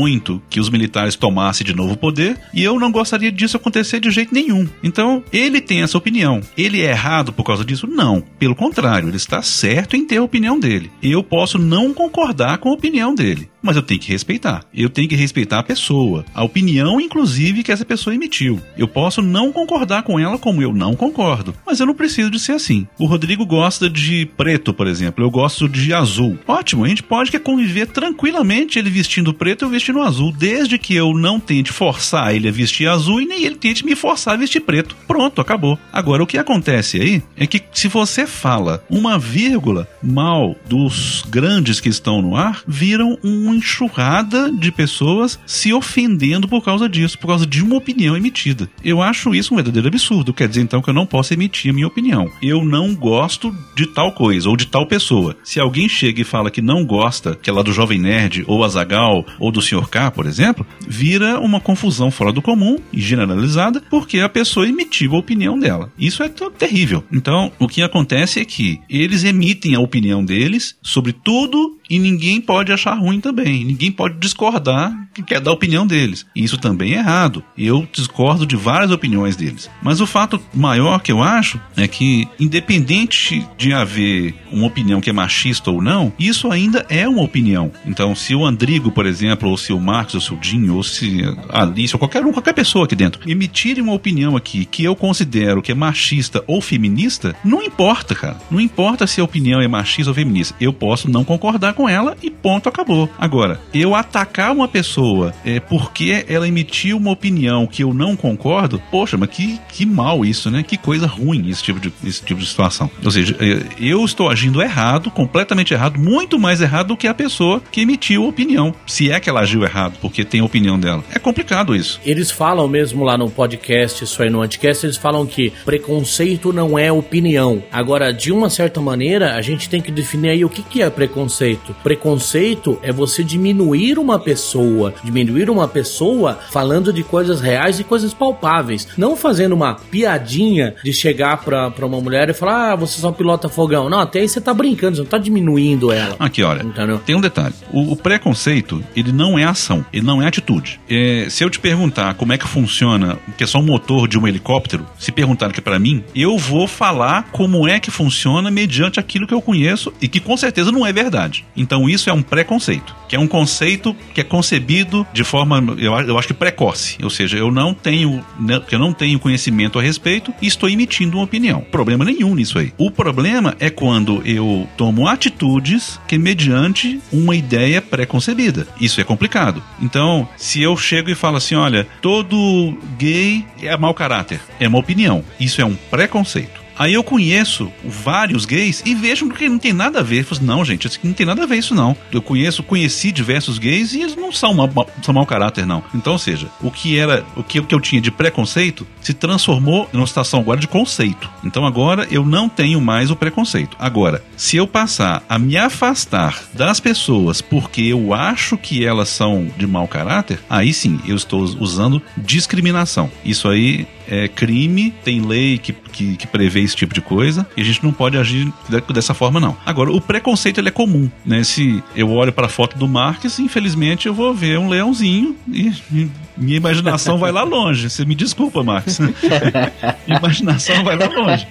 [0.50, 4.12] que os militares tomassem de novo o poder, e eu não gostaria disso acontecer de
[4.12, 4.68] jeito nenhum.
[4.84, 6.42] Então, ele tem essa opinião.
[6.58, 7.88] Ele é errado por causa disso?
[7.88, 8.24] Não.
[8.38, 10.92] Pelo contrário, ele está certo em ter a opinião dele.
[11.02, 14.64] Eu posso não concordar com a opinião dele, mas eu tenho que respeitar.
[14.74, 18.62] Eu tenho que respeitar a pessoa, a opinião, inclusive, que essa pessoa emitiu.
[18.78, 22.40] Eu posso não concordar com ela como eu não concordo, mas eu não preciso de
[22.40, 22.88] ser assim.
[23.00, 26.38] O Rodrigo gosta de preto, por exemplo, eu gosto de azul.
[26.48, 31.14] Ótimo, a gente pode conviver tranquilamente ele vestindo preto, eu vestindo azul, desde que eu
[31.14, 34.62] não tente forçar ele a vestir azul e nem ele tente me forçar a vestir
[34.62, 34.96] preto.
[35.08, 35.78] Pronto, acabou.
[35.92, 41.80] Agora, o que acontece aí é que se você fala uma vírgula mal dos grandes
[41.80, 47.28] que estão no ar, viram uma enxurrada de pessoas se ofendendo por causa disso, por
[47.28, 48.70] causa de uma opinião emitida.
[48.84, 50.34] Eu acho isso um verdadeiro absurdo.
[50.34, 52.30] Quer dizer então que eu não posso emitir a minha opinião.
[52.42, 55.36] Eu não gosto de tal coisa ou de tal pessoa.
[55.44, 58.64] Se alguém chega e fala que não gosta, que é lá do Jovem Nerd ou
[58.64, 59.88] Azagal ou do Sr.
[59.90, 65.16] K, por exemplo, vira uma confusão fora do comum e generalizada porque a pessoa emitiu
[65.16, 65.92] a opinião dela.
[65.98, 67.04] Isso é terrível.
[67.12, 72.42] Então, o que acontece é que eles emitem a opinião deles sobre tudo e ninguém
[72.42, 73.64] pode achar ruim também.
[73.64, 76.26] Ninguém pode discordar que quer dar opinião deles.
[76.36, 77.44] Isso também é errado.
[77.58, 79.70] Eu discordo de várias opiniões deles.
[79.82, 85.10] Mas o fato maior que eu acho é que, independente de haver uma opinião que
[85.10, 87.72] é machista ou não, isso ainda é uma opinião.
[87.86, 90.84] Então, se o Andrigo, por exemplo, ou se o Marcos, ou se o Dinho, ou
[90.84, 94.84] se a Alice, ou qualquer um, qualquer pessoa aqui dentro, emitirem uma opinião aqui que
[94.84, 98.38] eu considero que é machista ou feminista, não importa, cara.
[98.52, 100.56] Não importa se a opinião é machista ou feminista.
[100.60, 103.08] Eu posso não concordar com ela e ponto, acabou.
[103.20, 108.82] Agora, eu atacar uma pessoa é, porque ela emitiu uma opinião que eu não concordo,
[108.90, 110.64] poxa, mas que, que mal isso, né?
[110.64, 112.90] Que coisa ruim esse tipo, de, esse tipo de situação.
[113.06, 117.14] Ou seja, é, eu estou agindo errado, completamente errado, muito mais errado do que a
[117.14, 118.74] pessoa que emitiu a opinião.
[118.88, 121.04] Se é que ela agiu errado, porque tem a opinião dela.
[121.14, 122.02] É complicado isso.
[122.04, 126.80] Eles falam mesmo lá no podcast, isso aí no Anticast, eles falam que preconceito não
[126.80, 127.62] é opinião.
[127.72, 130.90] Agora, de uma certa maneira, a gente tem que definir aí o que, que é
[130.90, 131.67] preconceito.
[131.84, 138.14] Preconceito é você diminuir uma pessoa, diminuir uma pessoa falando de coisas reais e coisas
[138.14, 138.88] palpáveis.
[138.98, 143.12] Não fazendo uma piadinha de chegar pra, pra uma mulher e falar, ah, você só
[143.12, 143.90] pilota fogão.
[143.90, 146.16] Não, até aí você tá brincando, você não tá diminuindo ela.
[146.20, 147.00] Aqui, olha, Entendeu?
[147.00, 147.54] tem um detalhe.
[147.72, 150.80] O, o preconceito, ele não é ação, ele não é atitude.
[150.90, 154.18] É, se eu te perguntar como é que funciona, que é só um motor de
[154.18, 159.00] um helicóptero, se perguntar aqui pra mim, eu vou falar como é que funciona mediante
[159.00, 161.46] aquilo que eu conheço e que com certeza não é verdade.
[161.58, 165.94] Então isso é um preconceito, que é um conceito que é concebido de forma, eu,
[166.02, 166.98] eu acho que precoce.
[167.04, 171.18] Ou seja, eu não tenho, né, eu não tenho conhecimento a respeito e estou emitindo
[171.18, 171.62] uma opinião.
[171.62, 172.72] Problema nenhum nisso aí.
[172.78, 178.68] O problema é quando eu tomo atitudes que mediante uma ideia pré-concebida.
[178.80, 179.64] Isso é complicado.
[179.82, 184.80] Então, se eu chego e falo assim, olha, todo gay é mau caráter, é uma
[184.80, 185.24] opinião.
[185.40, 186.67] Isso é um preconceito.
[186.78, 190.20] Aí eu conheço vários gays e vejo que não tem nada a ver.
[190.20, 191.96] Eu falo, assim, não, gente, não tem nada a ver isso não.
[192.12, 194.70] Eu conheço, conheci diversos gays e eles não são mau,
[195.02, 195.84] são mau caráter, não.
[195.94, 199.14] Então, ou seja, o que era, o que, o que eu tinha de preconceito se
[199.14, 201.30] transformou numa situação agora de conceito.
[201.44, 203.76] Então agora eu não tenho mais o preconceito.
[203.80, 209.50] Agora, se eu passar a me afastar das pessoas porque eu acho que elas são
[209.58, 213.10] de mau caráter, aí sim eu estou usando discriminação.
[213.24, 217.62] Isso aí é crime, tem lei que, que, que prevê esse tipo de coisa, e
[217.62, 219.56] a gente não pode agir de- dessa forma, não.
[219.66, 221.44] Agora, o preconceito ele é comum, né?
[221.44, 225.72] Se eu olho para a foto do Marques, infelizmente eu vou ver um leãozinho e,
[225.92, 227.90] e minha imaginação vai lá longe.
[227.90, 231.48] Você me desculpa, minha imaginação vai lá longe.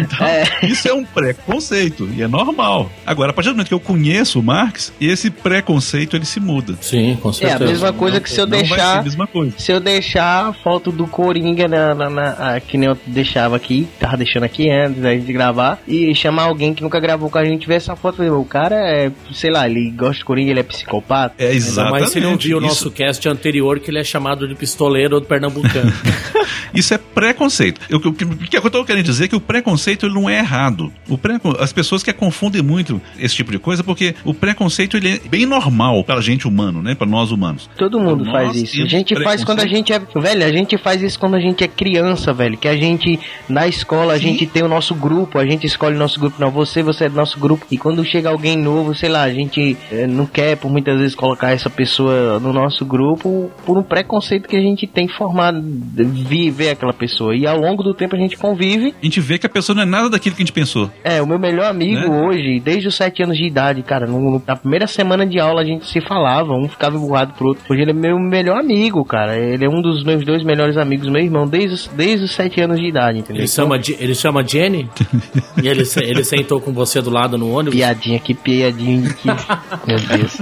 [0.00, 0.26] Então,
[0.68, 2.90] isso é um preconceito e é normal.
[3.06, 6.74] Agora, a partir do momento que eu conheço o Marx, esse preconceito ele se muda.
[6.80, 7.64] Sim, com É a certeza.
[7.70, 9.02] mesma coisa que se eu não deixar.
[9.04, 9.52] mesma coisa.
[9.58, 13.54] Se eu deixar a foto do Coringa na, na- na- ah, que nem eu deixava
[13.56, 17.38] aqui, tava deixando aqui antes da gente gravar, e chamar alguém que nunca gravou com
[17.38, 20.60] a gente ver essa foto, o cara é, sei lá, ele gosta de Coringa, ele
[20.60, 21.34] é psicopata.
[21.38, 22.00] É exatamente.
[22.00, 25.20] mais se não viu o isso, nosso cast anterior, que ele é chamado de pistoleiro
[25.20, 25.92] do pernambucano.
[26.74, 27.80] isso é preconceito.
[27.88, 30.28] Eu- O que, o que eu tô querendo dizer é que o preconceito ele não
[30.28, 30.92] é errado.
[31.08, 35.10] O precon- as pessoas que confundem muito esse tipo de coisa porque o preconceito ele
[35.24, 36.94] é bem normal pra gente humano, né?
[36.94, 37.68] Pra nós humanos.
[37.76, 38.82] Todo mundo faz isso.
[38.82, 39.98] A gente faz quando a gente é.
[39.98, 42.56] Velho, a gente faz isso quando a gente é criança, velho.
[42.56, 44.22] Que a gente, na escola, a Sim.
[44.28, 46.36] gente tem o nosso grupo, a gente escolhe o nosso grupo.
[46.40, 47.66] Não, você, você é do nosso grupo.
[47.70, 51.14] E quando chega alguém novo, sei lá, a gente eh, não quer, por muitas vezes,
[51.14, 56.02] colocar essa pessoa no nosso grupo por um preconceito que a gente tem formado, de
[56.04, 57.34] viver aquela pessoa.
[57.36, 58.94] E ao longo do tempo a gente convive.
[59.00, 60.90] A gente vê que a pessoa não é nada daquilo que a gente pensou.
[61.04, 62.06] É, o meu melhor amigo Né?
[62.26, 65.64] hoje, desde os 7 anos de idade, cara, no- na primeira semana de aula a
[65.64, 67.62] gente se falava, um ficava emburrado pro outro.
[67.70, 69.36] Hoje ele é meu melhor amigo, cara.
[69.38, 72.60] Ele é um dos meus dois melhores amigos, meu irmão, desde os, desde os 7
[72.60, 73.40] anos de idade, entendeu?
[73.42, 74.88] Ele chama, Je- ele chama Jenny?
[75.62, 77.74] e ele, ele sentou com você do lado no ônibus?
[77.78, 79.28] Piadinha, que piadinha que.
[79.86, 80.38] meu Deus.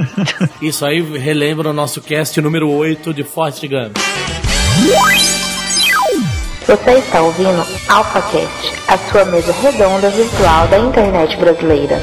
[0.63, 3.97] Isso aí relembra o nosso cast número 8 de Forte Gump.
[6.67, 11.99] Você está ouvindo AlphaCast, a sua mesa redonda virtual da internet brasileira.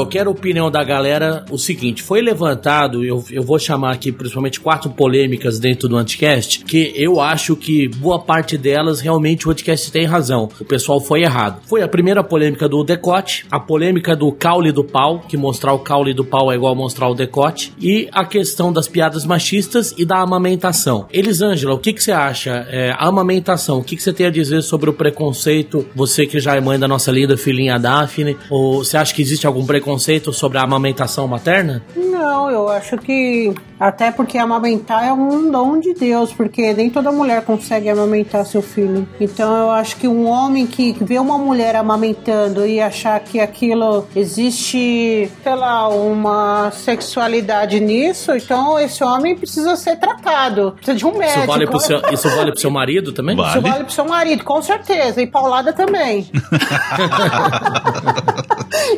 [0.00, 4.10] Eu quero a opinião da galera o seguinte: foi levantado, eu, eu vou chamar aqui
[4.10, 9.50] principalmente quatro polêmicas dentro do Anticast, que eu acho que boa parte delas realmente o
[9.50, 10.48] Anticast tem razão.
[10.58, 11.60] O pessoal foi errado.
[11.66, 15.80] Foi a primeira polêmica do decote, a polêmica do caule do pau, que mostrar o
[15.80, 20.06] caule do pau é igual mostrar o decote, e a questão das piadas machistas e
[20.06, 21.06] da amamentação.
[21.12, 22.66] Elisângela, o que, que você acha?
[22.70, 25.86] É, a amamentação, o que, que você tem a dizer sobre o preconceito?
[25.94, 29.46] Você que já é mãe da nossa linda filhinha Daphne, ou você acha que existe
[29.46, 31.82] algum preconceito preconceito sobre a amamentação materna?
[31.96, 37.10] Não, eu acho que até porque amamentar é um dom de Deus, porque nem toda
[37.10, 39.08] mulher consegue amamentar seu filho.
[39.18, 44.06] Então eu acho que um homem que vê uma mulher amamentando e achar que aquilo
[44.14, 50.72] existe, sei lá, uma sexualidade nisso, então esse homem precisa ser tratado.
[50.72, 51.38] Precisa de um médico.
[51.38, 53.34] Isso vale pro seu, isso vale pro seu marido também?
[53.34, 53.50] Vale.
[53.50, 55.22] Isso vale pro seu marido, com certeza.
[55.22, 56.30] E paulada também.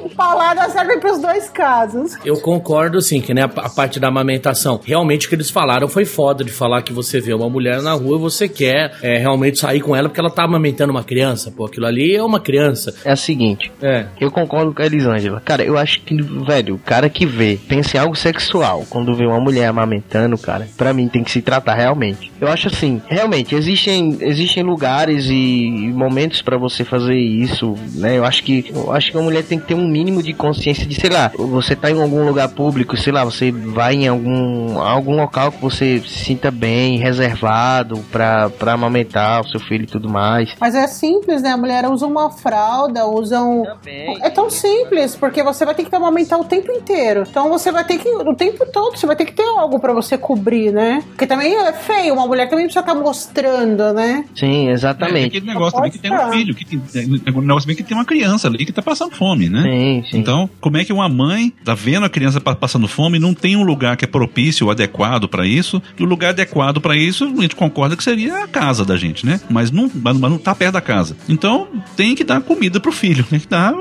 [0.17, 2.17] paulada serve pros dois casos.
[2.25, 4.81] Eu concordo, sim, que né, a, a parte da amamentação.
[4.85, 7.93] Realmente o que eles falaram foi foda de falar que você vê uma mulher na
[7.93, 11.51] rua e você quer é, realmente sair com ela porque ela tá amamentando uma criança.
[11.51, 12.95] Pô, aquilo ali é uma criança.
[13.05, 14.07] É o seguinte, É.
[14.21, 15.41] eu concordo com a Elisângela.
[15.45, 19.27] Cara, eu acho que, velho, o cara que vê, pensa em algo sexual, quando vê
[19.27, 22.33] uma mulher amamentando, cara, pra mim tem que se tratar realmente.
[22.41, 28.19] Eu acho assim, realmente, existem, existem lugares e momentos pra você fazer isso, né?
[28.19, 30.87] Eu acho que, eu acho que uma mulher tem que ter um mínimo de consciência
[30.87, 34.81] de, sei lá, você tá em algum lugar público, sei lá, você vai em algum,
[34.81, 39.87] algum local que você se sinta bem, reservado pra, pra amamentar o seu filho e
[39.87, 40.55] tudo mais.
[40.61, 41.51] Mas é simples, né?
[41.51, 43.63] A mulher usa uma fralda, usa um.
[43.65, 44.19] Também.
[44.23, 47.25] É tão simples, porque você vai ter que amamentar o tempo inteiro.
[47.29, 49.93] Então você vai ter que, o tempo todo, você vai ter que ter algo pra
[49.93, 51.03] você cobrir, né?
[51.09, 54.25] Porque também é feio, uma mulher também precisa estar mostrando, né?
[54.35, 55.27] Sim, É, exatamente.
[55.27, 56.81] aquele negócio também que tem um filho, que tem,
[57.27, 59.63] é um negócio também que tem uma criança ali que tá passando fome, né?
[59.73, 60.19] Sim, sim.
[60.19, 63.33] Então, como é que uma mãe tá vendo a criança pa- passando fome e não
[63.35, 65.83] tem um lugar que é propício, adequado pra isso?
[65.99, 69.25] E o lugar adequado pra isso, a gente concorda que seria a casa da gente,
[69.25, 69.41] né?
[69.51, 71.17] Mas não, mas mas não tá perto da casa.
[71.29, 73.73] Então, tem que dar comida pro filho, tem que dar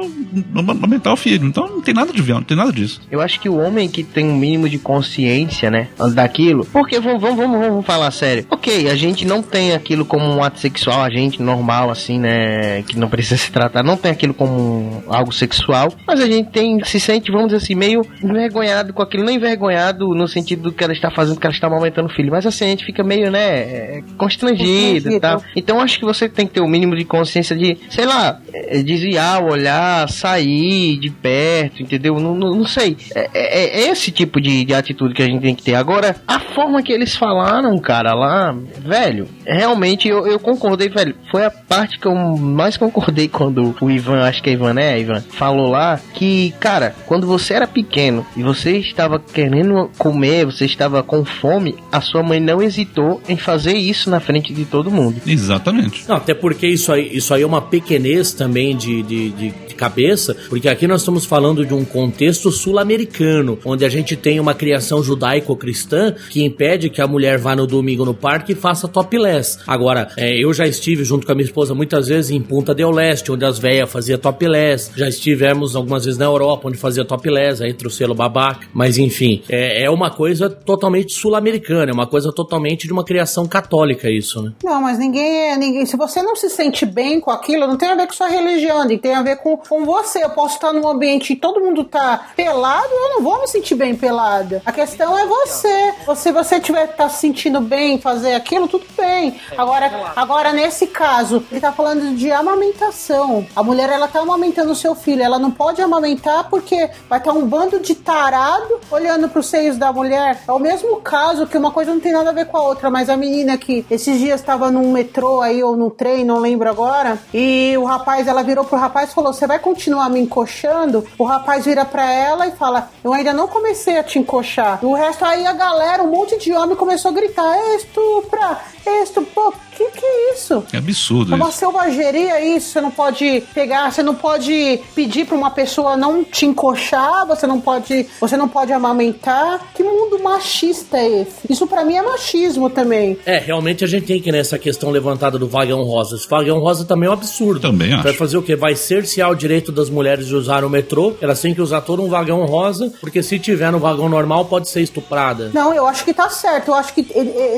[0.82, 1.45] aumentar o filho.
[1.45, 3.01] Então, não tem nada de não tem nada disso.
[3.12, 7.21] Eu acho que o homem que tem um mínimo de consciência, né, daquilo, porque vamos,
[7.21, 8.45] vamos, vamos, vamos falar sério.
[8.49, 12.84] Ok, a gente não tem aquilo como um ato sexual, a gente normal, assim, né,
[12.84, 16.49] que não precisa se tratar, não tem aquilo como um- algo sexual, mas a gente
[16.49, 20.71] tem, se sente, vamos dizer assim, meio envergonhado com aquilo, não envergonhado no sentido do
[20.71, 23.03] que ela está fazendo, que ela está amamentando o filho, mas assim, a gente fica
[23.03, 25.41] meio, né, é, constrangido e tal.
[25.55, 28.81] Então acho que você tem que ter o mínimo de consciência de, sei lá, é,
[28.81, 32.19] desviar, olhar, sair de perto, entendeu?
[32.19, 32.97] Não, não, não sei.
[33.15, 35.75] É, é- é esse tipo de, de atitude que a gente tem que ter.
[35.75, 41.15] Agora, a forma que eles falaram, cara, lá, velho, realmente eu, eu concordei, velho.
[41.31, 44.99] Foi a parte que eu mais concordei quando o Ivan, acho que é Ivan, né,
[44.99, 50.65] Ivan, falou lá que, cara, quando você era pequeno e você estava querendo comer, você
[50.65, 54.91] estava com fome, a sua mãe não hesitou em fazer isso na frente de todo
[54.91, 55.21] mundo.
[55.25, 56.03] Exatamente.
[56.07, 59.75] Não, até porque isso aí, isso aí é uma pequenez também de, de, de, de
[59.75, 64.53] cabeça, porque aqui nós estamos falando de um contexto sul-americano, onde a gente tem uma
[64.53, 69.60] criação judaico-cristã que impede que a mulher vá no domingo no parque e faça topless.
[69.65, 72.91] Agora, é, eu já estive junto com a minha esposa muitas vezes em Punta del
[72.91, 74.91] Leste, onde as velhas faziam topless.
[74.95, 75.07] Já
[75.51, 78.67] estivemos algumas vezes na Europa, onde fazia topless, aí trouxe o babaca.
[78.73, 83.45] Mas enfim, é, é uma coisa totalmente sul-americana, é uma coisa totalmente de uma criação
[83.47, 84.53] católica isso, né?
[84.63, 85.57] Não, mas ninguém é.
[85.57, 88.27] Ninguém, se você não se sente bem com aquilo, não tem a ver com sua
[88.27, 90.23] religião, tem a ver com, com você.
[90.23, 93.75] Eu posso estar num ambiente e todo mundo tá pelado, eu não vou me sentir
[93.75, 94.61] bem pelada.
[94.65, 95.93] A questão é você.
[96.15, 99.35] Se você tiver tá se sentindo bem em fazer aquilo, tudo bem.
[99.57, 103.45] Agora, agora, nesse caso, ele tá falando de amamentação.
[103.55, 105.21] A mulher, ela tá amamentando o seu filho.
[105.21, 109.91] Ela não pode amamentar porque vai estar um bando de tarado olhando pros seios da
[109.91, 110.41] mulher.
[110.47, 112.89] É o mesmo caso que uma coisa não tem nada a ver com a outra,
[112.89, 116.69] mas a menina que esses dias estava num metrô aí ou no trem, não lembro
[116.69, 121.06] agora, e o rapaz, ela virou pro rapaz e falou: Você vai continuar me encoxando?
[121.17, 124.80] O rapaz vira pra ela e fala: Eu ainda não comecei a te encoxar.
[124.82, 128.58] E o resto aí a galera, um monte de homem começou a gritar: Estupra,
[129.04, 130.63] estupra, pô, que que é isso?
[130.73, 131.58] É absurdo É uma isso.
[131.60, 136.45] selvageria isso, você não pode pegar, você não pode pedir pra uma pessoa não te
[136.45, 139.71] encoxar, você não pode, você não pode amamentar.
[139.73, 141.31] Que mundo machista é esse?
[141.49, 143.17] Isso pra mim é machismo também.
[143.25, 146.17] É, realmente a gente tem que nessa questão levantada do vagão rosa.
[146.17, 147.61] Esse vagão rosa também é um absurdo.
[147.61, 148.03] Também acho.
[148.03, 148.57] Vai fazer o quê?
[148.57, 151.13] Vai cercear o direito das mulheres de usar o metrô.
[151.21, 154.67] Elas têm que usar todo um vagão rosa, porque se tiver no vagão normal pode
[154.67, 155.49] ser estuprada.
[155.53, 156.69] Não, eu acho que tá certo.
[156.69, 157.03] Eu acho que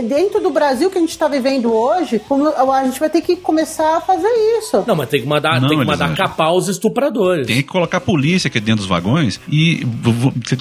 [0.03, 3.97] dentro do Brasil que a gente tá vivendo hoje, a gente vai ter que começar
[3.97, 4.83] a fazer isso.
[4.86, 7.47] Não, mas tem que mandar, Não, tem que mandar capar os estupradores.
[7.47, 9.86] Tem colocar a polícia aqui dentro dos vagões e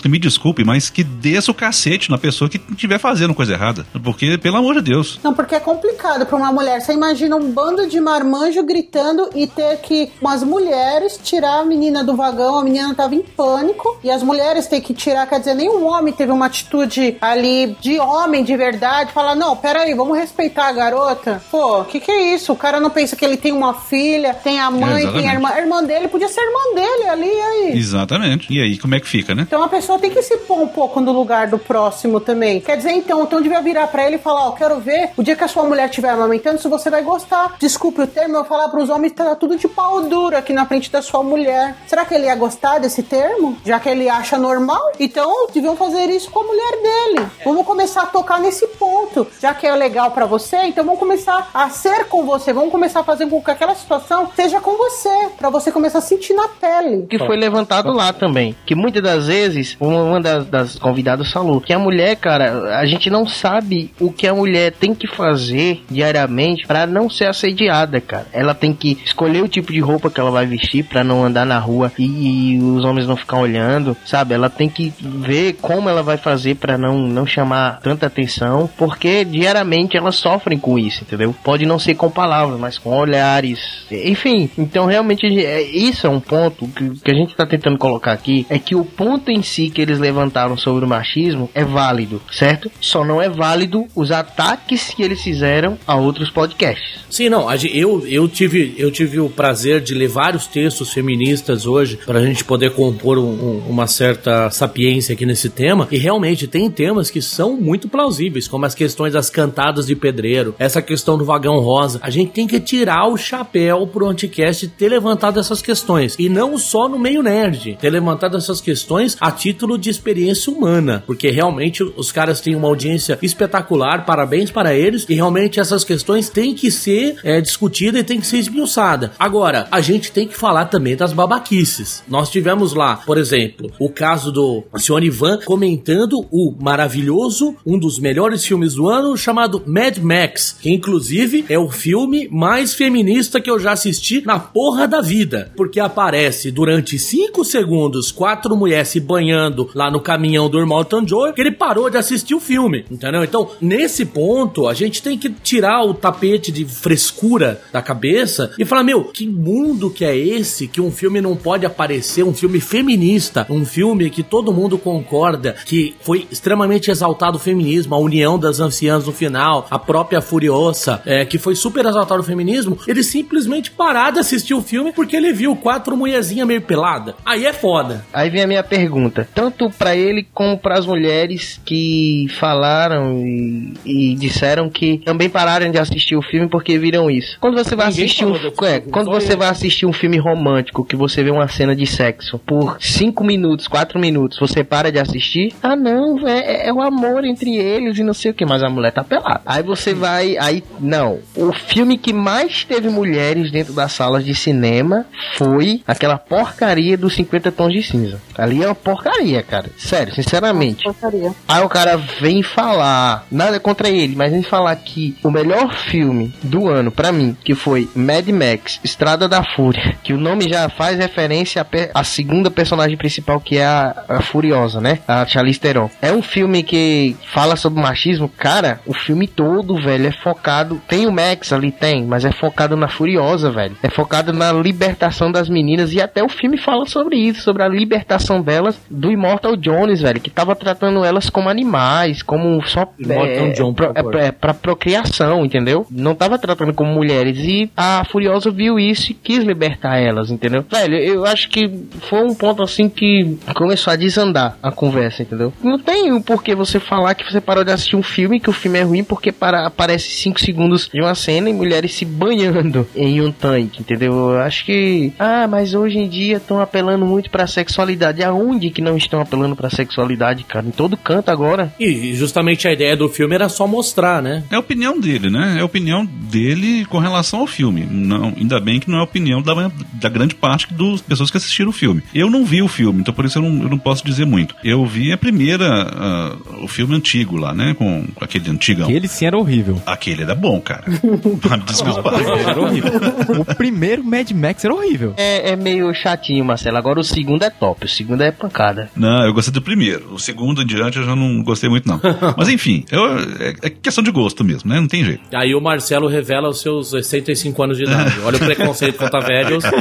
[0.05, 3.87] me desculpe, mas que desça o cacete na pessoa que estiver fazendo coisa errada.
[4.03, 5.19] Porque, pelo amor de Deus.
[5.23, 6.81] Não, porque é complicado pra uma mulher.
[6.81, 12.05] Você imagina um bando de marmanjo gritando e ter que umas mulheres tirar a menina
[12.05, 15.55] do vagão, a menina tava em pânico, e as mulheres têm que tirar, quer dizer,
[15.55, 20.69] nenhum homem teve uma atitude ali de homem de verdade, falar, não, peraí, vamos respeitar
[20.69, 21.43] a garota.
[21.51, 22.53] Pô, o que que é isso?
[22.53, 25.49] O cara não pensa que ele tem uma filha, tem a mãe, tem a irmã.
[25.49, 27.79] A irmã dele podia ser irmã dele ali, e aí.
[27.79, 28.53] Exatamente.
[28.53, 29.43] E aí, como é que fica, né?
[29.47, 32.61] Então a pessoa tem que se pôr um pouco no lugar do próximo também.
[32.61, 35.37] Quer dizer, então, então devia virar pra ele e falar, ó, quero ver o dia
[35.37, 37.57] que a sua mulher estiver amamentando, se você vai gostar.
[37.59, 40.91] Desculpe o termo, eu falar pros homens tá tudo de pau duro aqui na frente
[40.91, 41.77] da sua mulher.
[41.87, 43.57] Será que ele ia gostar desse termo?
[43.65, 44.93] Já que ele acha normal?
[44.99, 47.27] Então, deviam fazer isso com a mulher dele.
[47.45, 49.27] Vamos começar a tocar nesse ponto.
[49.41, 52.53] Já que é legal pra você, então vamos começar a ser com você.
[52.53, 56.03] Vamos começar a fazer com que aquela situação seja com você, Pra você começar a
[56.03, 56.82] sentir na pele.
[57.09, 58.55] Que foi levantado lá também.
[58.67, 63.11] Que muitas das vezes, uma das, das convidadas falou que a mulher, cara, a gente
[63.11, 68.27] não sabe o que a mulher tem que fazer diariamente pra não ser assediada, cara.
[68.33, 71.45] Ela tem que escolher o tipo de roupa que ela vai vestir pra não andar
[71.45, 74.35] na rua e, e os homens não ficar olhando, sabe?
[74.35, 79.25] Ela tem que ver como ela vai fazer pra não, não chamar tanta atenção, porque
[79.25, 81.35] diariamente elas sofrem com isso, entendeu?
[81.43, 84.51] Pode não ser com palavras, mas com olhares, enfim.
[84.57, 88.47] Então realmente é, isso é um ponto que, que a gente tá tentando colocar aqui,
[88.49, 92.71] é que o ponto em si que eles levantaram sobre o machismo é válido, certo?
[92.81, 97.01] Só não é válido os ataques que eles fizeram a outros podcasts.
[97.11, 101.99] Sim, não, eu, eu, tive, eu tive o prazer de ler vários textos feministas hoje
[102.07, 105.87] para a gente poder compor um- um- uma certa sapiência aqui nesse tema.
[105.91, 110.55] E realmente tem temas que são muito plausíveis, como as questões das cantadas de pedreiro,
[110.59, 111.99] essa questão do vagão rosa.
[112.03, 116.17] A gente tem que tirar o chapéu pro Anticast ter levantado essas questões.
[116.19, 121.03] E não só no meio nerd, ter levantado essas questões a título de experiência humana.
[121.07, 125.07] Porque realmente os caras têm uma audiência espetacular, parabéns para eles.
[125.09, 129.11] E realmente essas questões têm que ser é, discutidas e têm que ser esmiuçadas.
[129.19, 132.03] Agora, a gente tem que falar também das babaquices.
[132.09, 137.99] Nós tivemos lá, por exemplo, o caso do senhor Ivan comentando o maravilhoso, um dos
[137.99, 143.51] melhores filmes do ano, chamado Mad Max, que inclusive é o filme mais feminista que
[143.51, 145.51] eu já assisti na porra da vida.
[145.57, 151.33] Porque aparece durante 5 segundos quatro mulheres se banhando lá no caminhão do irmão John,
[151.33, 153.25] que ele parou de assistir o filme, entendeu?
[153.25, 158.65] Então, nesse ponto, a gente tem que tirar o tapete de frescura da cabeça e
[158.65, 162.61] falar, meu, que mundo que é esse que um filme não pode aparecer, um filme
[162.61, 168.39] feminista, um filme que todo mundo concorda que foi extremamente exaltado o feminismo, a união
[168.39, 173.03] das anciãs no final, a própria Furiosa, é, que foi super exaltado o feminismo, ele
[173.03, 175.97] simplesmente parar de assistir o filme porque ele viu quatro
[176.33, 177.15] mulherzinhas meio pelada.
[177.25, 178.05] Aí é foda.
[178.13, 183.75] Aí vem a minha pergunta, tanto pra ele como para as mulheres que falaram e,
[183.85, 187.37] e disseram que também pararam de assistir o filme porque viram isso.
[187.41, 189.39] Quando você vai Ninguém assistir um, é, filme, quando você eu.
[189.39, 193.69] vai assistir um filme romântico que você vê uma cena de sexo por 5 minutos,
[193.69, 195.55] 4 minutos, você para de assistir?
[195.63, 198.71] Ah, não, é, é o amor entre eles e não sei o que, mas a
[198.71, 199.43] mulher tá pelada.
[199.45, 201.19] Aí você vai, aí não.
[201.37, 205.07] O filme que mais teve mulheres dentro das salas de cinema
[205.37, 208.21] foi aquela porcaria dos 50 tons de cinza.
[208.37, 209.71] Ali é uma porcaria, cara.
[209.77, 210.85] Sério, sinceramente.
[210.85, 211.33] Porcaria.
[211.47, 216.35] Aí o cara vem falar, nada contra ele, mas vem falar que o melhor filme
[216.43, 220.69] do ano pra mim, que foi Mad Max, Estrada da Fúria, que o nome já
[220.69, 225.01] faz referência à, segunda personagem principal, que é a, a Furiosa, né?
[225.07, 225.91] A Charlize Theron.
[226.01, 231.07] É um filme que fala sobre machismo, cara, o filme todo, velho, é focado, tem
[231.07, 233.77] o Max ali, tem, mas é focado na Furiosa, velho.
[233.83, 237.69] É focado na libertação das meninas e até o filme fala sobre isso, sobre a
[237.69, 243.53] libertação delas do Immortal Jones, velho, que tava tratando elas como animais, como só Immortal
[243.53, 245.87] John, por pro- é, é pra procriação, entendeu?
[245.91, 250.65] Não tava tratando como mulheres e a Furiosa viu isso e quis libertar elas, entendeu?
[250.71, 251.69] Velho, eu acho que
[252.03, 255.53] foi um ponto assim que começou a desandar a conversa, entendeu?
[255.63, 258.53] Não tem o porquê você falar que você parou de assistir um filme que o
[258.53, 262.87] filme é ruim porque para, aparece 5 segundos de uma cena e mulheres se banhando
[262.95, 264.13] em um tanque, entendeu?
[264.13, 268.23] Eu acho que ah, mas hoje em dia estão apelando muito pra sexualidade.
[268.23, 270.67] Aonde que não estão apelando pra sexualidade, cara?
[270.67, 271.73] Em todo canto agora.
[271.79, 274.45] E justamente a ideia do filme era só mostrar, né?
[274.51, 275.57] É a opinião dele, né?
[275.59, 277.87] É a opinião dele com relação ao filme.
[277.91, 281.37] Não, ainda bem que não é a opinião da, da grande parte das pessoas que
[281.37, 282.03] assistiram o filme.
[282.15, 284.55] Eu não vi o filme, então por isso eu não, eu não posso dizer muito.
[284.65, 287.75] Eu vi a primeira, ah, o filme antigo lá, né?
[287.75, 288.89] Com aquele antigão.
[288.89, 289.81] Aquele sim era horrível.
[289.87, 290.85] Aquele era bom, cara.
[291.67, 292.13] Desculpa.
[292.47, 292.93] Era horrível.
[293.39, 295.15] o primeiro Mad Max era horrível.
[295.17, 296.77] É, é meio chatinho, Marcelo.
[296.77, 297.85] Agora o segundo é top.
[297.85, 298.91] O segundo é pancada.
[298.97, 300.15] Não, eu gostei do primeiro.
[300.15, 302.01] O segundo em diante eu já não gostei muito, não.
[302.37, 304.81] Mas enfim, eu, é, é questão de gosto mesmo, né?
[304.81, 305.23] Não tem jeito.
[305.33, 308.21] Aí o Marcelo revela os seus 65 anos de idade.
[308.25, 309.65] Olha o preconceito contra velhos.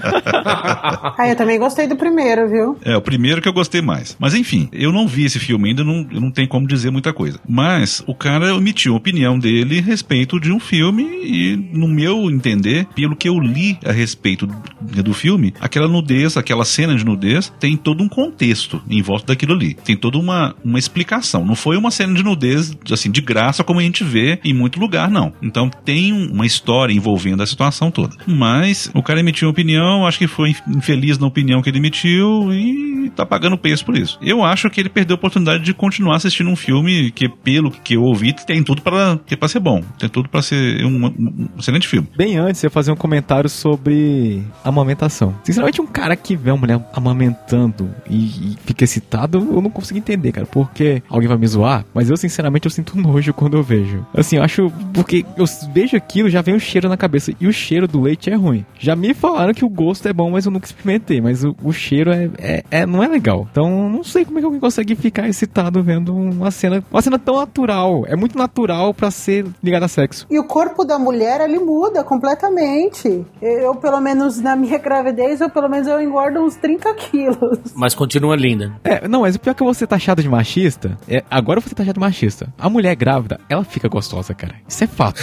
[1.17, 2.77] Ah, eu também gostei do primeiro, viu?
[2.83, 4.15] É, o primeiro que eu gostei mais.
[4.19, 7.13] Mas enfim, eu não vi esse filme ainda, não, eu não tenho como dizer muita
[7.13, 7.39] coisa.
[7.47, 12.29] Mas o cara emitiu a opinião dele a respeito de um filme e, no meu
[12.31, 17.05] entender, pelo que eu li a respeito do, do filme, aquela nudez, aquela cena de
[17.05, 19.75] nudez, tem todo um contexto em volta daquilo ali.
[19.75, 21.45] Tem toda uma, uma explicação.
[21.45, 24.79] Não foi uma cena de nudez, assim, de graça, como a gente vê em muito
[24.79, 25.31] lugar, não.
[25.41, 28.15] Então tem uma história envolvendo a situação toda.
[28.27, 32.51] Mas o cara emitiu uma opinião, acho que foi infeliz na opinião que ele emitiu
[32.51, 34.17] e tá pagando preço por isso.
[34.21, 37.95] Eu acho que ele perdeu a oportunidade de continuar assistindo um filme que, pelo que
[37.95, 39.81] eu ouvi, tem tudo para para ser bom.
[39.97, 42.07] Tem tudo para ser um, um, excelente filme.
[42.15, 45.35] Bem antes, eu ia fazer um comentário sobre amamentação.
[45.43, 49.99] Sinceramente, um cara que vê uma mulher amamentando e, e fica excitado, eu não consigo
[49.99, 50.47] entender, cara.
[50.47, 54.05] Porque alguém vai me zoar, mas eu, sinceramente, eu sinto nojo quando eu vejo.
[54.15, 54.71] Assim, eu acho.
[54.93, 57.31] Porque eu vejo aquilo, já vem o cheiro na cabeça.
[57.39, 58.65] E o cheiro do leite é ruim.
[58.79, 61.21] Já me falaram que o gosto é bom, mas eu nunca experimentei.
[61.21, 63.47] Mas o, o cheiro é, é, é, não é legal.
[63.51, 66.83] Então, não sei como é que alguém consegue ficar excitado vendo uma cena.
[66.91, 68.03] Uma cena tão natural.
[68.07, 70.25] É muito natural para ser ligada a sexo.
[70.29, 73.25] E o corpo da mulher, ele muda completamente.
[73.41, 77.59] Eu, pelo menos, na minha gravidez, eu pelo menos eu engordo uns 30 quilos.
[77.75, 78.73] Mas continua linda.
[78.83, 81.75] É, não, mas o pior é que você tá achado de machista, é, agora você
[81.75, 82.53] tá achado de machista.
[82.57, 84.55] A mulher grávida, ela fica gostosa, cara.
[84.67, 85.21] Isso é fato.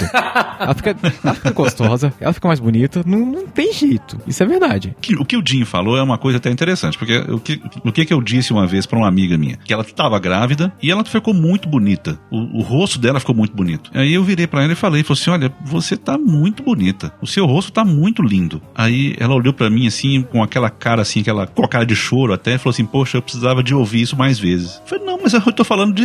[0.59, 4.18] ela, fica, ela fica gostosa, ela fica mais bonita, não, não tem jeito.
[4.26, 4.94] Isso é verdade.
[5.18, 8.04] O que o Jim falou é uma coisa até interessante, porque o que, o que,
[8.04, 9.56] que eu disse uma vez pra uma amiga minha?
[9.56, 12.18] Que ela tava grávida e ela ficou muito bonita.
[12.30, 13.90] O, o rosto dela ficou muito bonito.
[13.94, 17.12] Aí eu virei pra ela e falei, falei assim, olha, você tá muito bonita.
[17.20, 18.61] O seu rosto tá muito lindo.
[18.74, 21.95] Aí ela olhou para mim assim, com aquela cara assim, aquela com a cara de
[21.97, 24.80] choro até, falou assim, poxa, eu precisava de ouvir isso mais vezes.
[24.82, 26.05] Eu falei, não, mas eu tô falando de,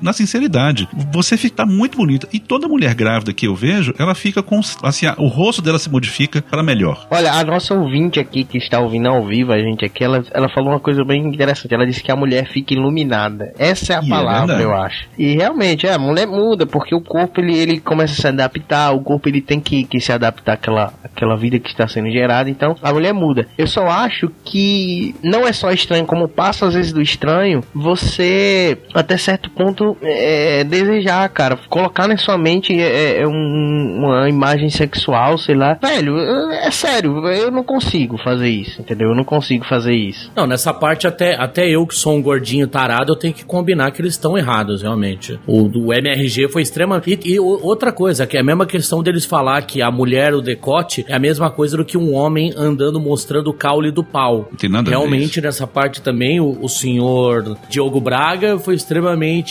[0.00, 0.88] na sinceridade.
[1.12, 2.28] Você fica tá muito bonita.
[2.32, 5.88] E toda mulher grávida que eu vejo, ela fica com, assim, o rosto dela se
[5.90, 7.06] modifica para melhor.
[7.10, 10.48] Olha, a nossa ouvinte aqui que está ouvindo ao vivo, a gente aqui, ela, ela
[10.48, 11.74] falou uma coisa bem interessante.
[11.74, 13.52] Ela disse que a mulher fica iluminada.
[13.58, 14.62] Essa é a E é palavra, verdade.
[14.62, 15.06] eu acho.
[15.18, 18.92] E realmente, é, a mulher muda, porque o corpo ele, ele começa a se adaptar,
[18.92, 22.50] o corpo ele tem que, que se adaptar àquela, àquela vida que está sendo gerada,
[22.50, 23.46] então a mulher muda.
[23.56, 28.78] Eu só acho que não é só estranho, como passa às vezes do estranho, você
[28.94, 34.70] até certo ponto é, desejar, cara, colocar na sua mente é, é um- uma imagem
[34.70, 35.78] sexual, sei lá.
[35.82, 36.16] Velho,
[36.52, 39.08] é sério, eu não consigo fazer isso, entendeu?
[39.08, 40.30] Eu não consigo fazer isso.
[40.36, 43.90] Não, nessa parte até, até eu que sou um gordinho tarado, eu tenho que combinar
[43.90, 45.38] que eles estão errados, realmente.
[45.46, 47.02] O do MRG foi extrema.
[47.06, 50.40] E, e outra coisa, que é a mesma questão deles falar que a mulher, o
[50.40, 54.48] decote, é a mesma coisa do que um homem andando mostrando o caule do pau.
[54.50, 58.74] Não tem nada a ver Realmente, nessa parte também, o, o senhor Diogo Braga foi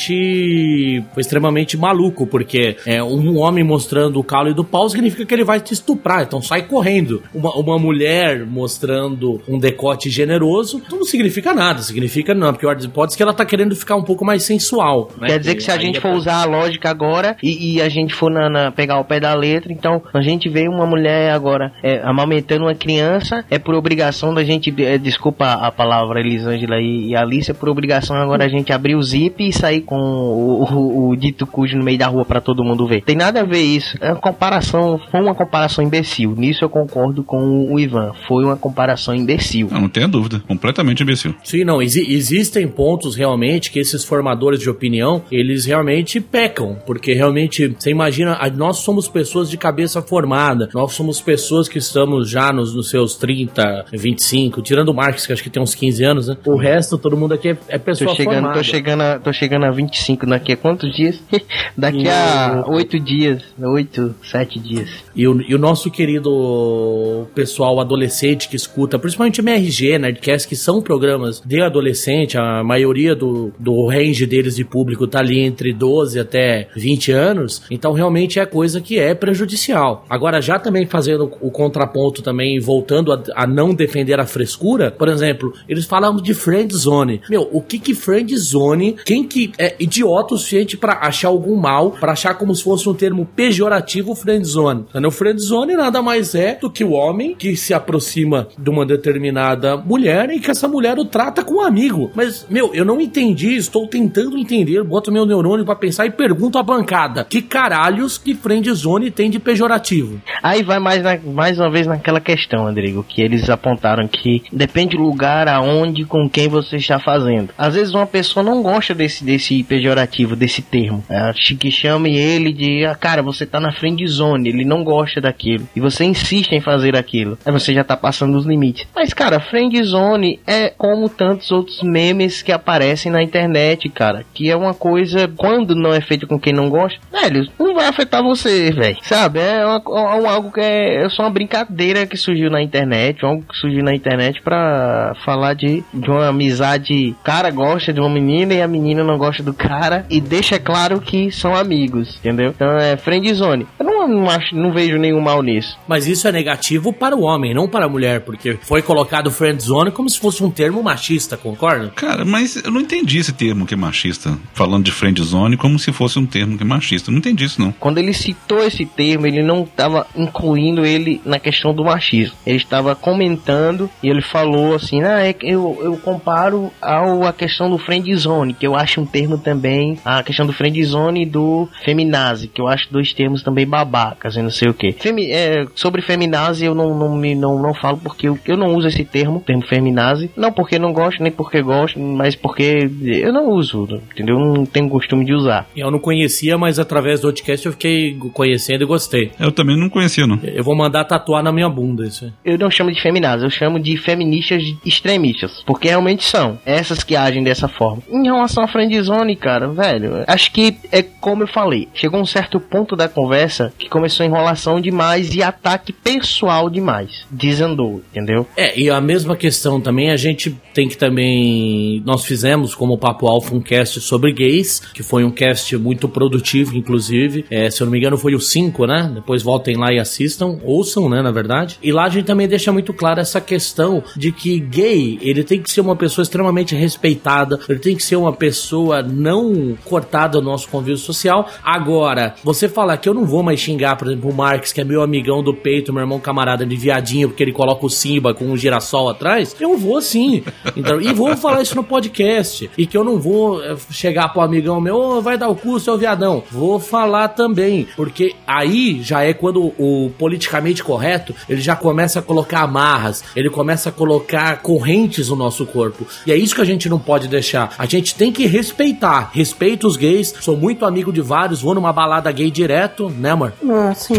[0.03, 1.03] extremamente.
[1.14, 5.43] Foi extremamente maluco, porque é, um homem mostrando o caule do pau significa que ele
[5.43, 7.24] vai te estuprar, então sai correndo.
[7.34, 13.18] Uma, uma mulher mostrando um decote generoso, não significa nada, significa não, porque pode ser
[13.18, 15.09] que ela tá querendo ficar um pouco mais sensual.
[15.20, 15.28] né?
[15.28, 17.82] Quer dizer que se a gente é for pra- usar a lógica agora e, e
[17.82, 20.86] a gente for na, na- pegar o pé da letra, então a gente vê uma
[20.86, 24.03] mulher agora é, amamentando uma criança, é por obrigação
[24.34, 28.72] da gente, é, desculpa a palavra Elisângela e, e Alice, por obrigação agora a gente
[28.74, 32.26] abrir o zip e sair com o, o- o dito cujo no meio da rua
[32.26, 33.01] pra todo mundo ver.
[33.04, 33.97] Tem nada a ver isso.
[34.01, 36.36] É uma comparação, foi uma comparação imbecil.
[36.36, 38.12] Nisso eu concordo com o Ivan.
[38.28, 39.68] Foi uma comparação imbecil.
[39.72, 40.41] Não, não tenha dúvida.
[40.47, 41.34] Completamente imbecil.
[41.43, 47.14] Sim, não, exi- existem pontos realmente que esses formadores de opinião, eles realmente pecam, porque
[47.14, 52.51] realmente, você imagina, nós somos pessoas de cabeça formada, nós somos pessoas que estamos já
[52.51, 56.28] nos, nos seus 30, 25, tirando o Marx, que acho que tem uns 15 anos,
[56.28, 56.38] né?
[56.46, 58.58] O resto, todo mundo aqui é, é pessoa Tô chegando, formada.
[58.58, 61.22] tô chegando, a, tô chegando a 25 daqui a quantos dias?
[61.78, 64.89] daqui a 8 dias, 8, 7 dias.
[65.16, 70.82] E o, e o nosso querido pessoal adolescente que escuta, principalmente MRG, Nerdcast, que são
[70.82, 76.20] programas de adolescente, a maioria do, do range deles de público tá ali entre 12
[76.20, 80.06] até 20 anos, então realmente é coisa que é prejudicial.
[80.10, 85.08] Agora, já também fazendo o contraponto também, voltando a, a não defender a frescura, por
[85.08, 87.22] exemplo, eles falam de friend zone.
[87.30, 91.56] Meu, o que que friend zone, quem que é idiota o suficiente pra achar algum
[91.56, 94.86] mal, pra achar como se fosse um termo pejorativo friend zone?
[95.06, 98.86] O friend zone nada mais é do que o homem que se aproxima de uma
[98.86, 102.12] determinada mulher e que essa mulher o trata como um amigo.
[102.16, 106.58] Mas, meu, eu não entendi, estou tentando entender, boto meu neurônio pra pensar e pergunto
[106.58, 110.22] à bancada: que caralhos que friend zone tem de pejorativo?
[110.42, 114.96] Aí vai mais, na- mais uma vez naquela questão, Rodrigo, que eles apontaram que depende
[114.96, 117.50] do lugar, aonde, com quem você está fazendo.
[117.58, 121.04] Às vezes uma pessoa não gosta desse, desse pejorativo, desse termo.
[121.10, 125.20] Acho que chame ele de, ah, cara, você tá na friend zone, ele não gosta
[125.20, 125.68] daquilo.
[125.76, 127.38] E você insiste em fazer aquilo.
[127.46, 128.88] Aí você já tá passando os limites.
[128.96, 134.24] Mas, cara, friend zone é como tantos outros memes que aparecem na internet, cara.
[134.34, 137.88] Que é uma coisa, quando não é feito com quem não gosta, velho, não vai
[137.88, 138.98] afetar você, velho.
[139.02, 139.40] Sabe?
[139.40, 143.44] É, uma, é algo que é, é só uma brincadeira que surgiu na internet, algo
[143.44, 147.16] que surgiu na internet pra falar de, de uma amizade.
[147.24, 150.99] Cara gosta de uma menina e a menina não gosta do cara e deixa claro
[150.99, 152.49] que são amigos, entendeu?
[152.49, 153.66] Então é friend zone.
[153.80, 155.78] Eu não, não, acho, não vejo nenhum mal nisso.
[155.88, 159.62] Mas isso é negativo para o homem, não para a mulher, porque foi colocado friend
[159.62, 161.89] zone como se fosse um termo machista, concorda?
[161.95, 164.38] Cara, mas eu não entendi esse termo que é machista.
[164.54, 167.10] Falando de friend zone como se fosse um termo que é machista.
[167.10, 167.72] Eu não entendi isso, não.
[167.74, 172.36] Quando ele citou esse termo, ele não estava incluindo ele na questão do machismo.
[172.45, 177.70] Ele estava comentando e ele falou assim: ah, é, eu, eu comparo ao a questão
[177.70, 181.26] do friend zone, que eu acho um termo também, a questão do friend zone e
[181.26, 184.91] do feminazi, que eu acho dois termos também babacas e não sei o que.
[184.94, 188.76] Femi, é, sobre feminazi eu não, não, me, não, não falo porque eu, eu não
[188.76, 193.32] uso esse termo, termo feminazi, não porque não gosto, nem porque gosto, mas porque eu
[193.32, 194.39] não uso, entendeu?
[194.39, 195.68] Eu não tenho costume de usar.
[195.78, 199.32] Eu não conhecia, mas através do podcast eu fiquei conhecendo e gostei.
[199.39, 200.39] Eu também não conhecia, não.
[200.44, 202.26] Eu vou mandar tatuar na minha bunda isso.
[202.26, 202.32] aí.
[202.44, 207.16] Eu não chamo de feminazi, eu chamo de feministas extremistas, porque realmente são essas que
[207.16, 208.02] agem dessa forma.
[208.10, 212.60] Em relação à friendzone, cara, velho, acho que é como eu falei, chegou um certo
[212.60, 217.26] ponto da conversa que começou enrolação demais e ataque pessoal demais.
[217.30, 218.48] Desandou, entendeu?
[218.56, 222.02] É, e a mesma questão também, a gente tem que também.
[222.06, 226.76] Nós fizemos como Papo Alfa um cast sobre gays, que foi um cast muito produtivo,
[226.76, 227.46] inclusive.
[227.50, 229.12] É, se eu não me engano, foi o 5, né?
[229.14, 231.22] Depois voltem lá e assistam, ouçam, né?
[231.22, 231.78] Na verdade.
[231.84, 235.62] E lá a gente também deixa muito claro essa questão de que gay, ele tem
[235.62, 240.46] que ser uma pessoa extremamente respeitada, ele tem que ser uma pessoa não cortada do
[240.46, 241.50] nosso convívio social.
[241.64, 243.62] Agora, você falar que eu não vou mais
[243.98, 247.30] por exemplo, o Marx, que é meu amigão do peito, meu irmão camarada de viadinho,
[247.30, 250.44] porque ele coloca o Simba com um girassol atrás, eu vou sim.
[250.76, 252.70] Então, e vou falar isso no podcast.
[252.78, 255.80] E que eu não vou eh, chegar pro amigão meu, "Ô, vai dar o cu,
[255.80, 256.44] seu viadão.
[256.52, 257.88] Vou falar também.
[257.96, 263.50] Porque aí já é quando o politicamente correto, ele já começa a colocar amarras, ele
[263.50, 266.06] começa a colocar correntes no nosso corpo.
[266.26, 267.74] E é isso que a gente não pode deixar.
[267.78, 269.30] A gente tem que respeitar.
[269.34, 273.54] Respeito os gays, sou muito amigo de vários, vou numa balada gay direto, né, amor?
[273.70, 274.16] Ah, sim.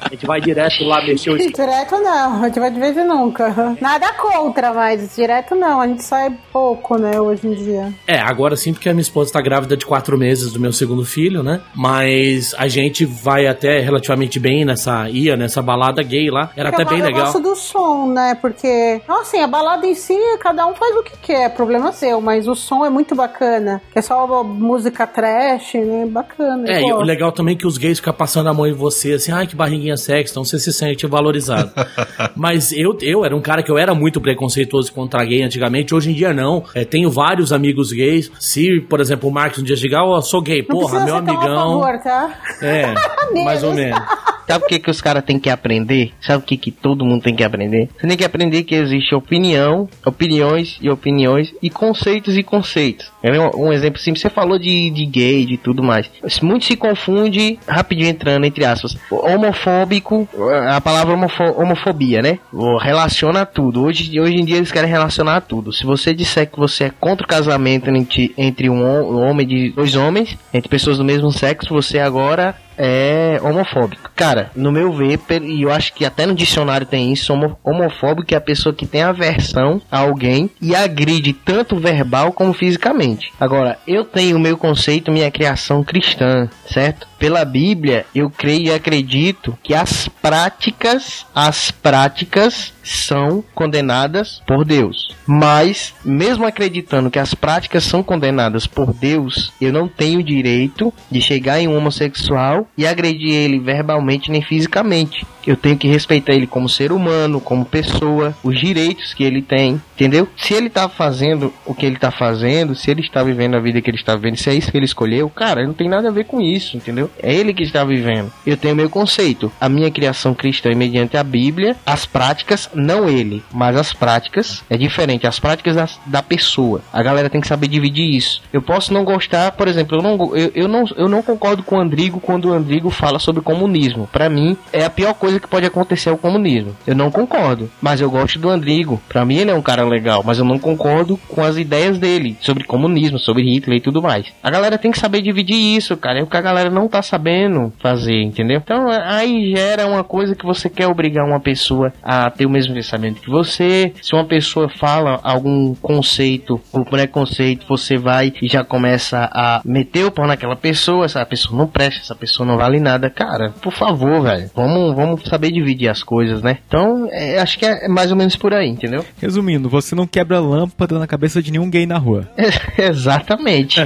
[0.00, 3.04] A gente vai direto lá mexer o direto não, a gente vai de vez em
[3.04, 3.76] nunca.
[3.80, 5.80] Nada contra, mas direto não.
[5.80, 7.92] A gente sai pouco, né, hoje em dia.
[8.06, 11.04] É, agora sim, porque a minha esposa tá grávida de quatro meses do meu segundo
[11.04, 11.60] filho, né?
[11.74, 15.08] Mas a gente vai até relativamente bem nessa.
[15.08, 16.50] ia nessa balada gay lá.
[16.56, 17.24] Era até bem eu legal.
[17.24, 18.34] gosto do som, né?
[18.40, 22.48] Porque, assim, a balada em si, cada um faz o que quer, problema seu, mas
[22.48, 23.80] o som é muito bacana.
[23.92, 26.06] Que é só música trash, né?
[26.06, 26.70] Bacana.
[26.70, 28.72] É, eu e o legal também é que os gays ficam passando a mão em
[28.72, 31.70] você, assim, ai, que barriguinha sexy, então você se sente valorizado.
[32.36, 36.10] Mas eu, eu era um cara que eu era muito preconceituoso contra gay antigamente, hoje
[36.10, 36.64] em dia não.
[36.74, 38.30] É, tenho vários amigos gays.
[38.38, 41.22] Se, por exemplo, o Marcos um dia chegar, ó, sou gay, Não porra, meu ser
[41.22, 41.80] tão a amigão.
[41.80, 42.40] favor, tá?
[42.62, 42.94] É,
[43.44, 44.00] mais ou menos.
[44.46, 46.12] Sabe o que, que os caras têm que aprender?
[46.20, 47.88] Sabe o que, que todo mundo tem que aprender?
[47.98, 53.10] Você tem que aprender que existe opinião, opiniões e opiniões, e conceitos e conceitos.
[53.22, 56.10] É um, exemplo simples, você falou de, de gay, de tudo mais.
[56.42, 60.28] Muito se confunde, rapidinho entrando, entre aspas, homofóbico,
[60.68, 62.38] a palavra homofo- homofobia, né?
[62.80, 63.82] Relaciona tudo.
[63.82, 65.72] Hoje, hoje em dia eles querem relacionar tudo.
[65.72, 69.70] Se você disser que você é contra o casamento entre, entre um, um homem de
[69.70, 74.10] dois homens, entre pessoas do mesmo sexo, você agora é homofóbico.
[74.14, 78.32] Cara, no meu ver, e eu acho que até no dicionário tem isso, homo- homofóbico
[78.34, 83.32] é a pessoa que tem aversão a alguém e agride tanto verbal como fisicamente.
[83.40, 87.06] Agora, eu tenho o meu conceito, minha criação cristã, certo?
[87.18, 95.14] Pela Bíblia, eu creio e acredito que as práticas, as práticas são condenadas por Deus.
[95.26, 101.20] Mas, mesmo acreditando que as práticas são condenadas por Deus, eu não tenho direito de
[101.20, 105.26] chegar em um homossexual e agredir ele verbalmente nem fisicamente.
[105.46, 109.80] Eu tenho que respeitar ele como ser humano, como pessoa, os direitos que ele tem,
[109.94, 110.28] entendeu?
[110.36, 113.80] Se ele tá fazendo o que ele tá fazendo, se ele está vivendo a vida
[113.80, 116.12] que ele está vivendo, se é isso que ele escolheu, cara, não tem nada a
[116.12, 117.10] ver com isso, entendeu?
[117.20, 118.32] É ele que está vivendo.
[118.46, 119.50] Eu tenho meu conceito.
[119.60, 124.62] A minha criação cristã é mediante a Bíblia, as práticas, não ele, mas as práticas
[124.68, 125.26] é diferente.
[125.26, 126.80] As práticas da, da pessoa.
[126.92, 128.42] A galera tem que saber dividir isso.
[128.52, 131.76] Eu posso não gostar, por exemplo, eu não, eu, eu não, eu não concordo com
[131.76, 134.08] o Andrigo quando o Andrigo fala sobre comunismo.
[134.10, 136.76] Para mim, é a pior coisa que pode acontecer é o comunismo.
[136.86, 139.00] Eu não concordo, mas eu gosto do Andrigo.
[139.08, 142.36] Para mim, ele é um cara legal, mas eu não concordo com as ideias dele
[142.40, 144.26] sobre comunismo, sobre Hitler e tudo mais.
[144.42, 146.20] A galera tem que saber dividir isso, cara.
[146.20, 148.58] É o que a galera não tá sabendo fazer, entendeu?
[148.58, 152.74] Então, aí gera uma coisa que você quer obrigar uma pessoa a ter o mesmo
[152.74, 153.92] pensamento que você.
[154.00, 160.04] Se uma pessoa fala algum conceito ou preconceito, você vai e já começa a meter
[160.06, 161.04] o pau naquela pessoa.
[161.04, 163.10] Essa pessoa não presta, essa pessoa não vale nada.
[163.10, 164.50] Cara, por favor, velho.
[164.54, 166.58] Vamos, vamos saber dividir as coisas, né?
[166.66, 169.04] Então, é, acho que é mais ou menos por aí, entendeu?
[169.20, 172.28] Resumindo, você não quebra lâmpada na cabeça de nenhum gay na rua.
[172.78, 173.80] Exatamente.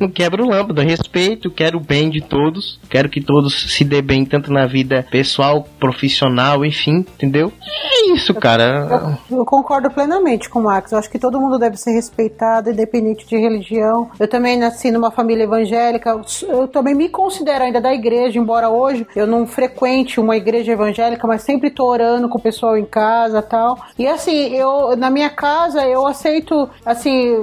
[0.00, 4.24] não quebra lâmpada, respeito, quero o bem de todos, quero que todos se dê bem
[4.24, 7.52] tanto na vida pessoal, profissional, enfim, entendeu?
[7.62, 9.18] É isso, cara.
[9.30, 10.92] Eu, eu concordo plenamente com o Max.
[10.92, 14.10] Eu acho que todo mundo deve ser respeitado, independente de religião.
[14.18, 16.20] Eu também nasci numa família evangélica.
[16.48, 21.26] Eu também me considero ainda da igreja, embora hoje eu não frequente uma igreja evangélica,
[21.26, 23.78] mas sempre tô orando com o pessoal em casa tal.
[23.98, 27.34] E assim, eu na minha casa eu aceito, assim,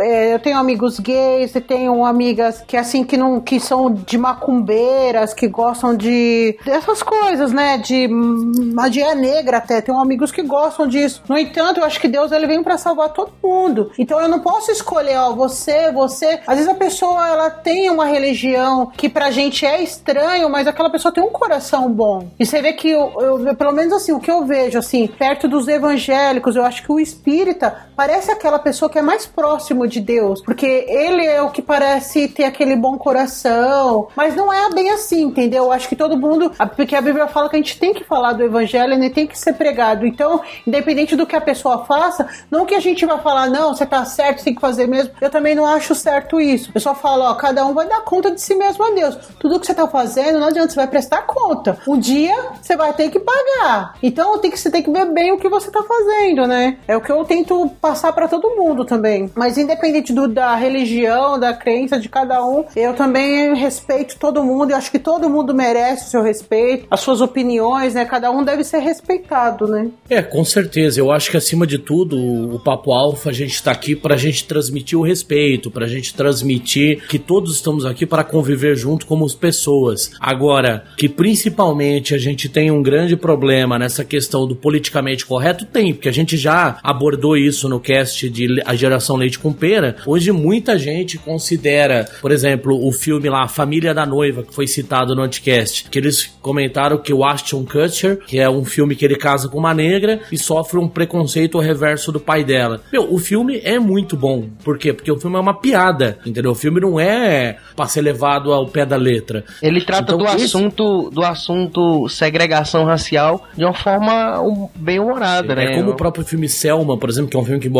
[0.00, 4.18] é, eu tenho amigos gays e tenho amigas que assim que não que são de
[4.18, 7.78] macumbeiras, que gostam de dessas coisas, né?
[7.78, 9.80] De magia negra até.
[9.80, 11.22] Tenho amigos que gostam disso.
[11.28, 13.90] No entanto, eu acho que Deus ele vem para salvar todo mundo.
[13.98, 16.40] Então eu não posso escolher, ó, você, você.
[16.46, 20.90] Às vezes a pessoa ela tem uma religião que pra gente é estranho, mas aquela
[20.90, 22.28] pessoa tem um coração bom.
[22.38, 25.48] E você vê que eu, eu pelo menos assim, o que eu vejo assim, perto
[25.48, 30.00] dos evangélicos, eu acho que o espírita parece aquela pessoa que é mais próximo de
[30.00, 34.90] Deus, porque ele é o que parece ter aquele bom coração, mas não é bem
[34.90, 35.64] assim, entendeu?
[35.64, 38.32] Eu acho que todo mundo, porque a Bíblia fala que a gente tem que falar
[38.32, 40.03] do evangelho, e tem que ser pregado.
[40.06, 43.86] Então, independente do que a pessoa faça, não que a gente vai falar, não, você
[43.86, 45.12] tá certo, tem que fazer mesmo.
[45.20, 46.70] Eu também não acho certo isso.
[46.74, 49.16] Eu só falo, ó, cada um vai dar conta de si mesmo a Deus.
[49.38, 51.78] Tudo que você tá fazendo, não adianta, você vai prestar conta.
[51.86, 53.94] Um dia você vai ter que pagar.
[54.02, 56.78] Então, tem que, você tem que ver bem o que você tá fazendo, né?
[56.86, 59.30] É o que eu tento passar para todo mundo também.
[59.34, 64.70] Mas independente do, da religião, da crença de cada um, eu também respeito todo mundo.
[64.70, 68.04] Eu acho que todo mundo merece o seu respeito, as suas opiniões, né?
[68.04, 69.90] Cada um deve ser respeitado, né?
[70.08, 71.00] É, com certeza.
[71.00, 72.16] Eu acho que acima de tudo,
[72.54, 75.88] o Papo Alfa, a gente está aqui para a gente transmitir o respeito, para a
[75.88, 80.12] gente transmitir que todos estamos aqui para conviver junto como pessoas.
[80.20, 85.94] Agora, que principalmente a gente tem um grande problema nessa questão do politicamente correto, tem,
[85.94, 89.96] porque a gente já abordou isso no cast de A Geração Leite com Pera.
[90.06, 95.14] Hoje muita gente considera, por exemplo, o filme lá, Família da Noiva, que foi citado
[95.14, 99.16] no Anticast, que eles comentaram que o Ashton Kutcher, que é um filme que ele
[99.16, 102.80] casa com uma negra e sofre um preconceito ao reverso do pai dela.
[102.92, 104.48] Meu, o filme é muito bom.
[104.62, 104.92] Por quê?
[104.92, 106.52] Porque o filme é uma piada, entendeu?
[106.52, 109.44] O filme não é pra ser levado ao pé da letra.
[109.62, 110.44] Ele trata então, do esse...
[110.44, 114.40] assunto do assunto segregação racial de uma forma
[114.74, 115.64] bem humorada, é, né?
[115.64, 117.70] É como o próprio filme Selma, por exemplo, que é um filme que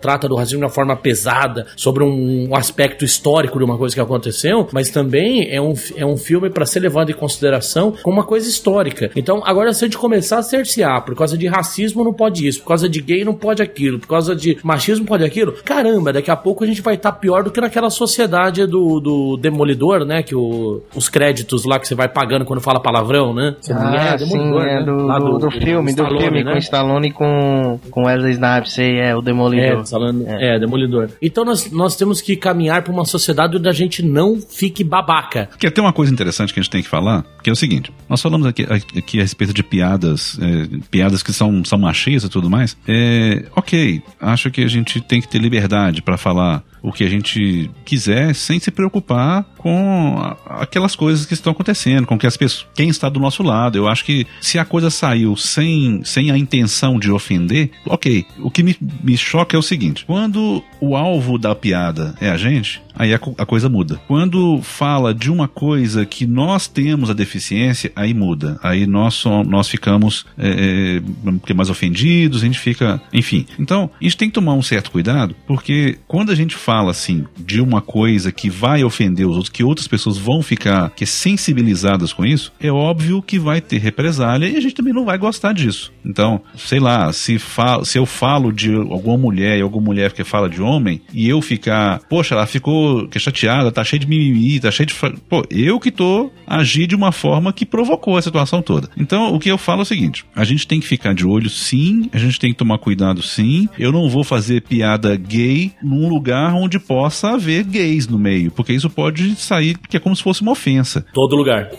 [0.00, 4.00] trata do racismo de uma forma pesada, sobre um aspecto histórico de uma coisa que
[4.00, 8.24] aconteceu, mas também é um, é um filme para ser levado em consideração como uma
[8.24, 9.10] coisa histórica.
[9.16, 12.60] Então, agora se a gente começar a cercear por causa de racismo não pode isso,
[12.60, 16.30] por causa de gay não pode aquilo, por causa de machismo pode aquilo, caramba, daqui
[16.30, 20.04] a pouco a gente vai estar tá pior do que naquela sociedade do, do Demolidor,
[20.04, 20.22] né?
[20.22, 23.56] Que o, os créditos lá que você vai pagando quando fala palavrão, né?
[23.60, 24.82] Você ah, é, Demolidor, sim, é né?
[24.82, 26.52] do, do, do, filme, do, Stallone, filme né?
[26.52, 29.80] com Stallone e com, com Wesley Snipes, sei, é o Demolidor.
[29.80, 30.56] É, Stallone, é.
[30.56, 31.10] é, Demolidor.
[31.20, 35.48] Então nós, nós temos que caminhar para uma sociedade onde a gente não fique babaca.
[35.58, 37.92] Quer ter uma coisa interessante que a gente tem que falar, que é o seguinte,
[38.08, 42.32] nós falamos aqui, aqui a respeito de piadas, é, piadas que são, são machistas e
[42.32, 42.76] tudo mais.
[42.86, 47.08] É, ok, acho que a gente tem que ter liberdade para falar o que a
[47.08, 52.66] gente quiser sem se preocupar com aquelas coisas que estão acontecendo, com que as pessoas,
[52.74, 53.78] quem está do nosso lado.
[53.78, 58.26] Eu acho que se a coisa saiu sem, sem a intenção de ofender, ok.
[58.38, 62.36] O que me, me choca é o seguinte: quando o alvo da piada é a
[62.36, 63.98] gente, aí a, a, coisa muda.
[64.06, 68.58] Quando fala de uma coisa que nós temos a deficiência, aí muda.
[68.62, 71.00] Aí nós, somos, nós ficamos é,
[71.48, 73.00] é, mais ofendidos, a gente fica.
[73.10, 73.46] Enfim.
[73.58, 76.90] Então, a gente tem que tomar um certo cuidado, porque quando a gente fala fala
[76.90, 81.06] assim de uma coisa que vai ofender os outros, que outras pessoas vão ficar que
[81.06, 85.16] sensibilizadas com isso, é óbvio que vai ter represália e a gente também não vai
[85.16, 85.92] gostar disso.
[86.04, 87.40] Então, sei lá, se,
[87.84, 91.40] se eu falo de alguma mulher e alguma mulher que fala de homem e eu
[91.40, 94.94] ficar, poxa, ela ficou chateada, tá cheia de mimimi, tá cheia de.
[95.28, 98.90] Pô, eu que tô agir de uma forma que provocou a situação toda.
[98.96, 101.48] Então, o que eu falo é o seguinte: a gente tem que ficar de olho,
[101.48, 103.68] sim, a gente tem que tomar cuidado, sim.
[103.78, 108.72] Eu não vou fazer piada gay num lugar onde possa haver gays no meio, porque
[108.72, 111.04] isso pode sair, que é como se fosse uma ofensa.
[111.12, 111.70] Todo lugar.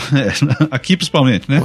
[0.70, 1.60] aqui principalmente, né?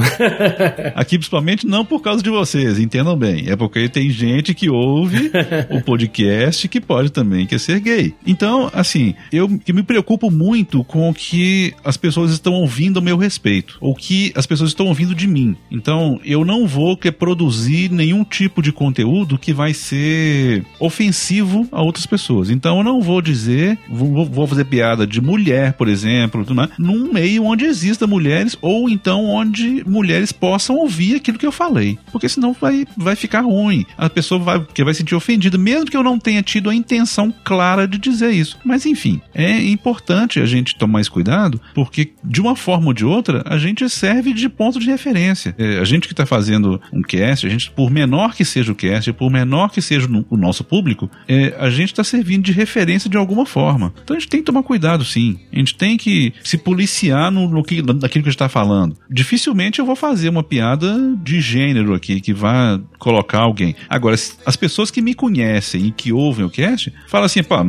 [0.95, 3.49] aqui principalmente não por causa de vocês, entendam bem.
[3.49, 5.32] É porque tem gente que ouve
[5.70, 8.13] o podcast que pode também quer ser gay.
[8.26, 13.01] Então, assim, eu, eu me preocupo muito com o que as pessoas estão ouvindo a
[13.01, 15.55] meu respeito, ou que as pessoas estão ouvindo de mim.
[15.72, 21.82] Então, eu não vou que produzir nenhum tipo de conteúdo que vai ser ofensivo a
[21.82, 22.44] outras pessoas.
[22.49, 27.11] Então, eu não vou dizer, vou, vou fazer piada de mulher, por exemplo, né, num
[27.11, 31.97] meio onde exista mulheres, ou então onde mulheres possam ouvir aquilo que eu falei.
[32.11, 33.85] Porque senão vai, vai ficar ruim.
[33.97, 37.33] A pessoa vai, que vai sentir ofendida, mesmo que eu não tenha tido a intenção
[37.43, 38.57] clara de dizer isso.
[38.63, 43.05] Mas enfim, é importante a gente tomar esse cuidado, porque de uma forma ou de
[43.05, 45.55] outra, a gente serve de ponto de referência.
[45.57, 48.75] É, a gente que está fazendo um cast, a gente, por menor que seja o
[48.75, 53.09] cast, por menor que seja o nosso público, é, a gente está servindo de referência
[53.09, 53.93] de alguma forma.
[54.03, 55.39] Então a gente tem que tomar cuidado, sim.
[55.51, 58.97] A gente tem que se policiar no, no que, naquilo que a gente está falando.
[59.09, 63.75] Dificilmente eu vou fazer uma piada de gênero aqui que vá colocar alguém.
[63.89, 64.15] Agora,
[64.45, 67.63] as pessoas que me conhecem e que ouvem o cast falam assim, pá,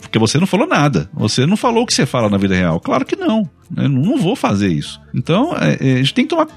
[0.00, 1.10] porque você não falou nada.
[1.14, 2.80] Você não falou o que você fala na vida real.
[2.80, 3.48] Claro que não.
[3.76, 5.00] Eu não vou fazer isso.
[5.14, 6.48] Então, é, é, a gente tem que tomar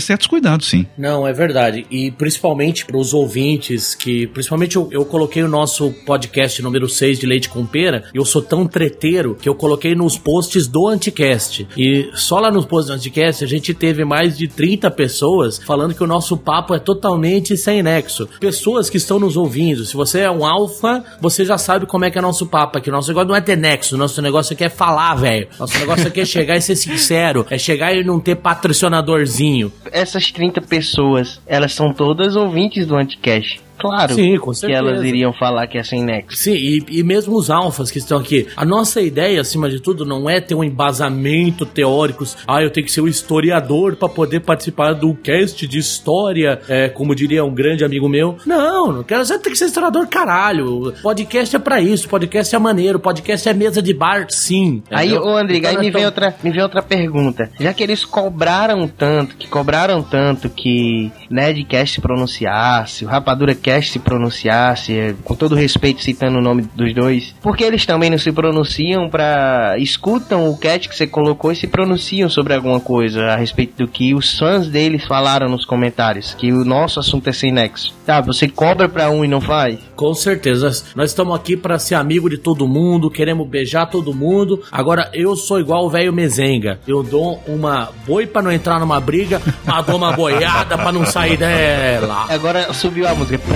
[0.00, 0.86] certos cuidados, sim.
[0.96, 1.86] Não, é verdade.
[1.90, 7.18] E principalmente para os ouvintes, que principalmente eu, eu, coloquei o nosso podcast número 6
[7.18, 11.66] de Leite com Pera, eu sou tão treteiro que eu coloquei nos posts do Anticast.
[11.76, 15.94] E só lá nos posts do Anticast a gente teve mais de 30 pessoas falando
[15.94, 18.28] que o nosso papo é totalmente sem nexo.
[18.40, 22.10] Pessoas que estão nos ouvindo, se você é um alfa, você já sabe como é
[22.10, 22.90] que é nosso papo aqui.
[22.90, 25.48] Nosso negócio não é ter nexo, nosso negócio aqui é falar, velho.
[25.58, 29.72] Nosso negócio aqui é chegar e ser sincero, é chegar e não ter patrocinadorzinho.
[29.90, 35.66] Essas 30 pessoas, elas são todas ouvintes do Anticast claro Sim, que elas iriam falar
[35.66, 36.36] que é sem nexo.
[36.36, 38.46] Sim, e, e mesmo os alfas que estão aqui.
[38.56, 42.24] A nossa ideia, acima de tudo, não é ter um embasamento teórico.
[42.46, 46.88] Ah, eu tenho que ser um historiador para poder participar do cast de história, é,
[46.88, 48.36] como diria um grande amigo meu.
[48.44, 49.24] Não, não quero.
[49.24, 50.92] Você tem que ser historiador, caralho.
[51.02, 54.82] Podcast é para isso, podcast é maneiro, podcast é mesa de bar, sim.
[54.90, 57.50] Aí, ô Andrigo, então, aí me vem, outra, me vem outra pergunta.
[57.58, 63.69] Já que eles cobraram tanto, que cobraram tanto que Nerdcast se pronunciasse, o Rapadura Cast
[63.70, 68.10] podcast se pronunciasse, é, com todo respeito citando o nome dos dois, porque eles também
[68.10, 72.80] não se pronunciam para escutam o cat que você colocou e se pronunciam sobre alguma
[72.80, 77.28] coisa a respeito do que os fãs deles falaram nos comentários, que o nosso assunto
[77.28, 77.94] é sem nexo.
[78.04, 79.78] Tá, você cobra para um e não faz?
[79.94, 80.70] Com certeza.
[80.96, 84.62] Nós estamos aqui para ser amigo de todo mundo, queremos beijar todo mundo.
[84.72, 86.80] Agora eu sou igual o velho mezenga.
[86.88, 91.06] Eu dou uma boi para não entrar numa briga, mas dou uma boiada para não
[91.06, 92.26] sair dela.
[92.28, 93.38] Agora subiu a música.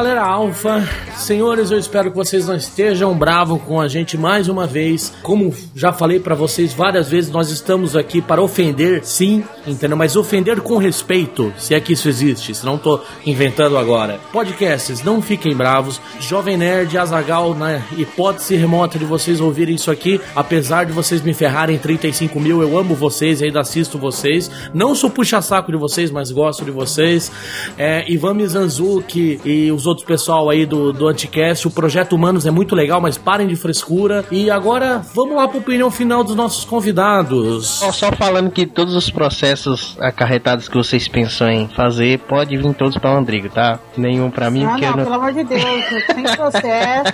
[0.00, 0.82] Galera alfa.
[1.14, 5.12] Senhores, eu espero que vocês não estejam bravos com a gente mais uma vez.
[5.22, 9.98] Como já falei para vocês várias vezes, nós estamos aqui para ofender, sim, entendeu?
[9.98, 14.18] Mas ofender com respeito, se é que isso existe, se não tô inventando agora.
[14.32, 16.00] Podcasts, não fiquem bravos.
[16.18, 21.34] Jovem Nerd, Azagal, na hipótese remota de vocês ouvirem isso aqui, apesar de vocês me
[21.34, 24.50] ferrarem 35 mil, eu amo vocês, ainda assisto vocês.
[24.72, 27.30] Não sou puxa-saco de vocês, mas gosto de vocês.
[27.76, 31.66] É, Ivan Mizanzuki e os outros pessoal aí do, do Anticast.
[31.68, 34.24] O Projeto Humanos é muito legal, mas parem de frescura.
[34.30, 37.66] E agora, vamos lá para a opinião final dos nossos convidados.
[37.92, 42.96] Só, falando que todos os processos acarretados que vocês pensam em fazer, pode vir todos
[42.96, 43.78] para o Andrigo, tá?
[43.96, 45.04] Nenhum para mim, Ah, não, eu não...
[45.04, 45.62] pelo amor de Deus,
[46.14, 47.12] sem processo,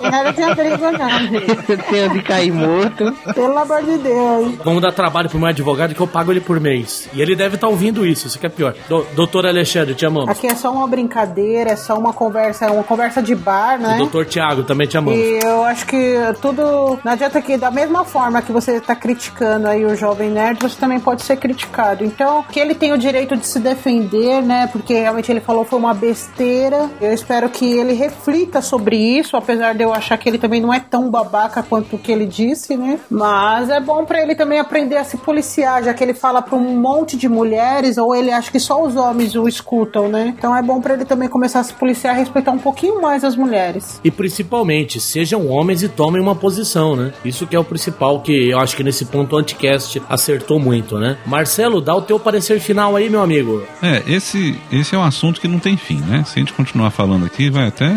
[0.00, 1.40] sem nada de Andrigo, não.
[1.68, 3.12] eu tenho de cair morto.
[3.34, 4.54] Pelo amor de Deus.
[4.64, 7.08] Vamos dar trabalho pro meu advogado que eu pago ele por mês.
[7.12, 8.74] E ele deve estar ouvindo isso, isso que é pior.
[8.88, 10.28] Do, doutor Alexandre, te amamos.
[10.30, 13.96] Aqui é só uma brincadeira, é só uma conversa, é uma conversa de bar, né?
[13.98, 15.18] Doutor Tiago, também te amamos.
[15.18, 16.98] E eu acho que tudo.
[17.04, 20.78] Não adianta que, da mesma forma que você está criticando aí o Jovem Nerd, você
[20.78, 22.04] também pode ser criticado.
[22.04, 24.68] Então, que ele tem o direito de se defender, né?
[24.70, 26.90] Porque realmente ele falou foi uma besteira.
[27.00, 30.72] Eu espero que ele reflita sobre isso, apesar de eu achar que ele também não
[30.72, 32.98] é tão babaca quanto o que ele disse, né?
[33.10, 36.56] Mas é bom para ele também aprender a se policiar, já que ele fala para
[36.56, 40.34] um monte de mulheres, ou ele acha que só os homens o escutam, né?
[40.36, 43.36] Então é bom para ele também começar a se policiar, respeitar um pouquinho mais as
[43.36, 44.00] mulheres.
[44.02, 47.12] E principalmente, sejam homens e tomem uma posição, né?
[47.24, 50.98] Isso que é o principal que eu acho que nesse ponto o Anticast acertou muito,
[50.98, 51.18] né?
[51.26, 53.62] Marcelo, dá o teu parecer final aí, meu amigo.
[53.82, 56.24] É, esse, esse é um assunto que não tem fim, né?
[56.26, 57.90] Se a gente continuar falando aqui, vai até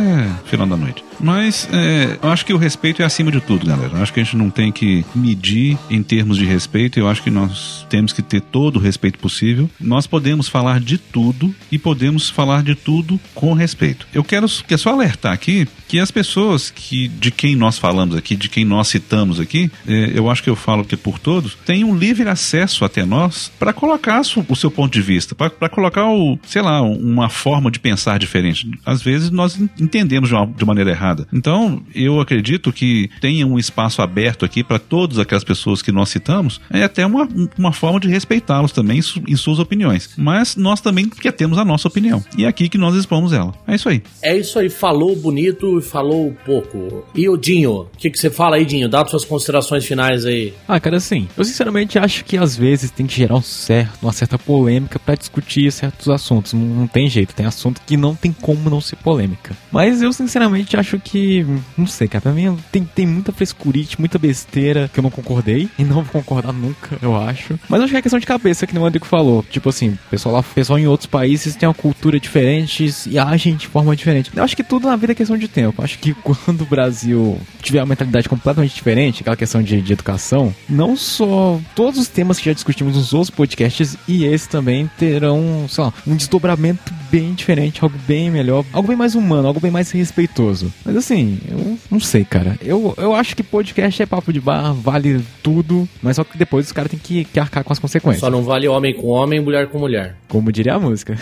[0.46, 1.04] final da noite.
[1.20, 3.92] Mas é, eu acho que o respeito é acima de tudo, galera.
[3.94, 7.00] Eu acho que a gente não tem que medir em termos de respeito.
[7.00, 9.70] Eu acho que nós temos que ter todo o respeito possível.
[9.80, 13.83] Nós podemos falar de tudo e podemos falar de tudo com respeito.
[14.14, 18.16] Eu quero que é só alertar aqui que as pessoas que de quem nós falamos
[18.16, 21.56] aqui, de quem nós citamos aqui, é, eu acho que eu falo que por todos,
[21.66, 26.06] têm um livre acesso até nós para colocar o seu ponto de vista, para colocar
[26.08, 28.70] o, sei lá, uma forma de pensar diferente.
[28.86, 31.28] Às vezes nós en- entendemos de uma, de maneira errada.
[31.34, 36.10] Então, eu acredito que tenha um espaço aberto aqui para todas aquelas pessoas que nós
[36.10, 37.28] citamos, é até uma,
[37.58, 40.12] uma forma de respeitá-los também em suas opiniões.
[40.18, 42.24] Mas nós também que temos a nossa opinião.
[42.38, 43.54] E é aqui que nós expomos ela.
[43.68, 44.02] É isso aí.
[44.22, 47.06] É isso aí, falou bonito e falou pouco.
[47.16, 48.90] E o Dinho, o que, que você fala aí, Dinho?
[48.90, 50.54] Dá suas considerações finais aí.
[50.68, 54.14] Ah, cara, assim, eu sinceramente acho que às vezes tem que gerar um certo, uma
[54.14, 56.54] certa polêmica pra discutir certos assuntos.
[56.54, 59.56] Não, não tem jeito, tem assunto que não tem como não ser polêmica.
[59.72, 61.46] Mas eu sinceramente acho que,
[61.78, 65.70] não sei, cara, pra mim tem, tem muita frescurite, muita besteira que eu não concordei
[65.78, 67.60] e não vou concordar nunca, eu acho.
[67.68, 69.44] Mas acho que é questão de cabeça, que nem o Andrico falou.
[69.50, 73.68] Tipo assim, pessoal lá, pessoal em outros países tem uma cultura diferente e agem de
[73.70, 74.32] forma diferente.
[74.36, 75.82] Eu acho que tudo na vida é questão de tempo.
[75.82, 79.94] Eu acho que quando o Brasil tiver uma mentalidade completamente diferente, aquela questão de, de
[79.94, 84.90] educação, não só todos os temas que já discutimos nos outros podcasts e esse também
[84.98, 89.60] terão, sei lá, um desdobramento bem diferente, algo bem melhor, algo bem mais humano, algo
[89.60, 90.74] bem mais respeitoso.
[90.84, 92.58] Mas assim, eu não sei, cara.
[92.62, 96.66] Eu, eu acho que podcast é papo de bar, vale tudo, mas só que depois
[96.66, 98.20] os caras têm que, que arcar com as consequências.
[98.20, 100.16] Só não vale homem com homem, mulher com mulher.
[100.28, 101.16] Como diria a música.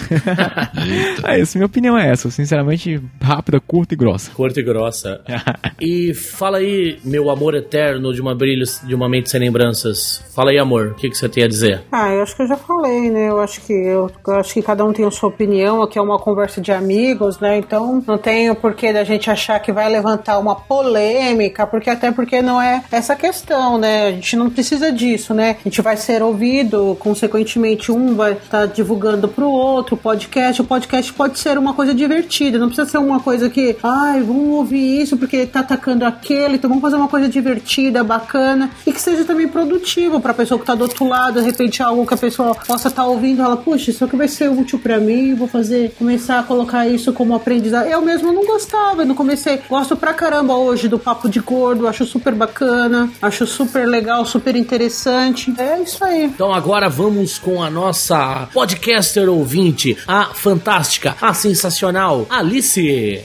[1.28, 2.31] é isso, minha opinião é essa.
[2.32, 4.32] Sinceramente, rápida, curta e grossa.
[4.32, 5.22] Curta e grossa.
[5.80, 10.24] e fala aí, meu amor eterno de uma brilho, de uma mente sem lembranças.
[10.34, 11.84] Fala aí, amor, o que, que você tem a dizer?
[11.92, 13.30] Ah, eu acho que eu já falei, né?
[13.30, 16.02] Eu acho que eu, eu acho que cada um tem a sua opinião, aqui é
[16.02, 17.58] uma conversa de amigos, né?
[17.58, 22.12] Então não tem o porquê da gente achar que vai levantar uma polêmica, porque até
[22.12, 24.08] porque não é essa questão, né?
[24.08, 25.58] A gente não precisa disso, né?
[25.60, 30.62] A gente vai ser ouvido, consequentemente um vai estar divulgando pro outro o podcast.
[30.62, 32.21] O podcast pode ser uma coisa divertida,
[32.60, 36.56] não precisa ser uma coisa que, ai, vamos ouvir isso porque ele tá atacando aquele,
[36.56, 40.66] então vamos fazer uma coisa divertida, bacana e que seja também produtivo pra pessoa que
[40.66, 43.92] tá do outro lado, de repente algo que a pessoa possa estar ouvindo, ela, puxa,
[43.92, 47.88] isso aqui vai ser útil pra mim, vou fazer, começar a colocar isso como aprendizado.
[47.88, 51.88] Eu mesmo não gostava, eu não comecei, gosto pra caramba hoje do papo de gordo,
[51.88, 55.54] acho super bacana, acho super legal, super interessante.
[55.58, 56.26] É isso aí.
[56.26, 63.22] Então agora vamos com a nossa podcaster ouvinte, a fantástica, a sensacional Alice.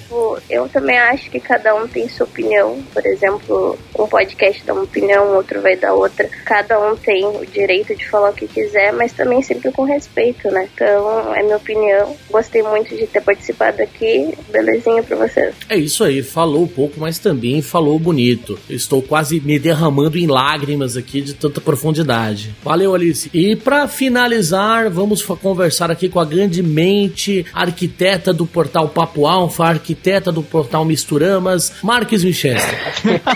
[0.49, 2.83] Eu também acho que cada um tem sua opinião.
[2.93, 6.29] Por exemplo, um podcast dá uma opinião, outro vai dar outra.
[6.45, 10.51] Cada um tem o direito de falar o que quiser, mas também sempre com respeito,
[10.51, 10.69] né?
[10.75, 12.15] Então, é minha opinião.
[12.31, 14.35] Gostei muito de ter participado aqui.
[14.51, 15.55] Belezinha pra vocês.
[15.69, 18.59] É isso aí, falou pouco, mas também falou bonito.
[18.69, 22.55] Estou quase me derramando em lágrimas aqui de tanta profundidade.
[22.63, 23.31] Valeu, Alice.
[23.33, 29.65] E pra finalizar, vamos conversar aqui com a grande mente, arquiteta do portal Papo Alfa,
[29.65, 32.79] arquiteta do portal Misturamas, Marques Winchester.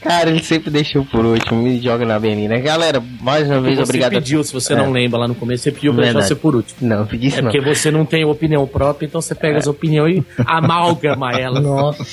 [0.00, 2.58] Cara, ele sempre deixou por último, me joga na menina.
[2.58, 4.10] Galera, mais uma vez, você obrigado.
[4.12, 4.90] pediu, se você não É.
[4.90, 6.76] lembra lá no começo, você pediu pra deixar você por último.
[6.86, 7.50] Não, pedi isso É não.
[7.50, 11.60] porque você não tem opinião própria, então você pega as opiniões e amálgama ela.
[11.60, 12.04] Nossa,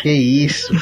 [0.00, 0.72] que isso.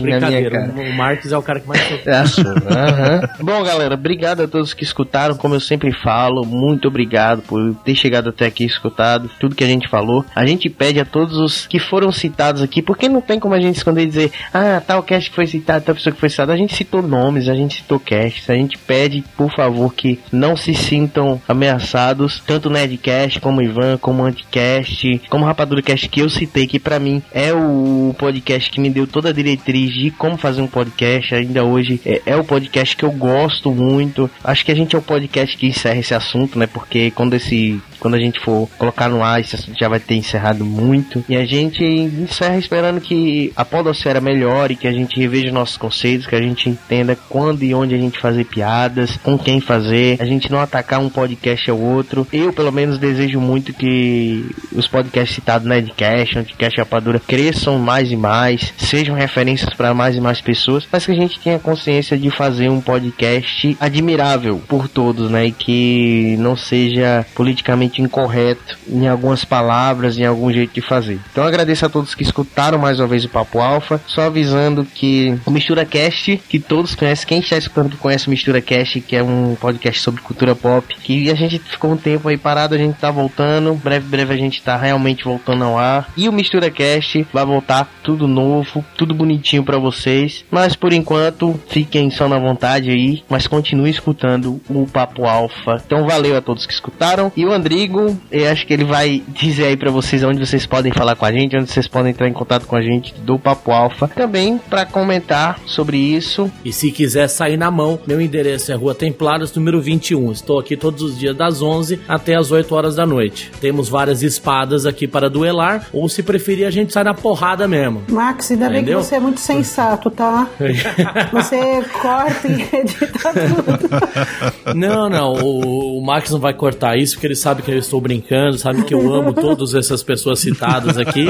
[0.00, 1.80] Brincadeira, o Marques é o cara que mais.
[2.06, 2.10] É.
[2.20, 3.20] Aham.
[3.40, 5.36] Bom, galera, obrigado a todos que escutaram.
[5.36, 9.68] Como eu sempre falo, muito obrigado por ter chegado até aqui escutado tudo que a
[9.68, 10.24] gente falou.
[10.34, 13.60] A gente pede a todos os que foram citados aqui, porque não tem como a
[13.60, 16.52] gente esconder e dizer, ah, tal cast que foi citado, tal pessoa que foi citada.
[16.52, 18.48] A gente citou nomes, a gente citou casts.
[18.50, 24.24] A gente pede, por favor, que não se sintam ameaçados, tanto Nerdcast, como Ivan, como
[24.24, 28.90] Anticast, como Rapadura Cast que eu citei, que pra mim é o podcast que me
[28.90, 31.34] deu toda a diretriz de como fazer um podcast.
[31.34, 34.30] Ainda hoje é, é o podcast que eu gosto muito.
[34.42, 36.66] Acho que a gente é o podcast que encerra esse assunto, né?
[36.66, 39.98] Porque quando esse be quando a gente for colocar no ar, esse assunto já vai
[39.98, 41.24] ter encerrado muito.
[41.28, 46.24] E a gente encerra esperando que a podosfera melhore, que a gente reveja nossos conceitos,
[46.24, 50.24] que a gente entenda quando e onde a gente fazer piadas, com quem fazer, a
[50.24, 52.24] gente não atacar um podcast ao outro.
[52.32, 57.76] Eu, pelo menos, desejo muito que os podcasts citados na Edcast, Anticast e Rapadura cresçam
[57.76, 61.58] mais e mais, sejam referências para mais e mais pessoas, mas que a gente tenha
[61.58, 65.46] consciência de fazer um podcast admirável por todos, né?
[65.46, 71.18] E que não seja politicamente incorreto em algumas palavras, em algum jeito de fazer.
[71.30, 75.38] Então agradeço a todos que escutaram mais uma vez o Papo Alfa, só avisando que
[75.44, 79.22] o Mistura Cast, que todos conhecem, quem está escutando conhece o Mistura Cast, que é
[79.22, 82.98] um podcast sobre cultura pop, que a gente ficou um tempo aí parado, a gente
[82.98, 86.08] tá voltando, breve, breve a gente tá realmente voltando ao ar.
[86.16, 91.58] E o Mistura Cast vai voltar tudo novo, tudo bonitinho para vocês, mas por enquanto
[91.68, 95.82] fiquem só na vontade aí, mas continue escutando o Papo Alfa.
[95.84, 97.32] Então valeu a todos que escutaram.
[97.36, 100.90] E o Andrigo, eu acho que ele vai dizer aí para vocês onde vocês podem
[100.90, 103.70] falar com a gente, onde vocês podem entrar em contato com a gente do Papo
[103.70, 104.08] Alfa.
[104.08, 106.50] Também para comentar sobre isso.
[106.64, 110.32] E se quiser sair na mão, meu endereço é Rua Templários, número 21.
[110.32, 113.52] Estou aqui todos os dias das 11 até as 8 horas da noite.
[113.60, 118.04] Temos várias espadas aqui para duelar, ou se preferir, a gente sai na porrada mesmo.
[118.08, 119.02] Max, ainda bem que Entendeu?
[119.02, 120.48] você é muito sensato, tá?
[121.32, 124.74] Você corta e edita tudo.
[124.74, 128.00] Não, não, o, o Max não vai cortar isso porque ele sabe que eu estou
[128.00, 131.26] brincando, sabe que eu amo todas essas pessoas citadas aqui,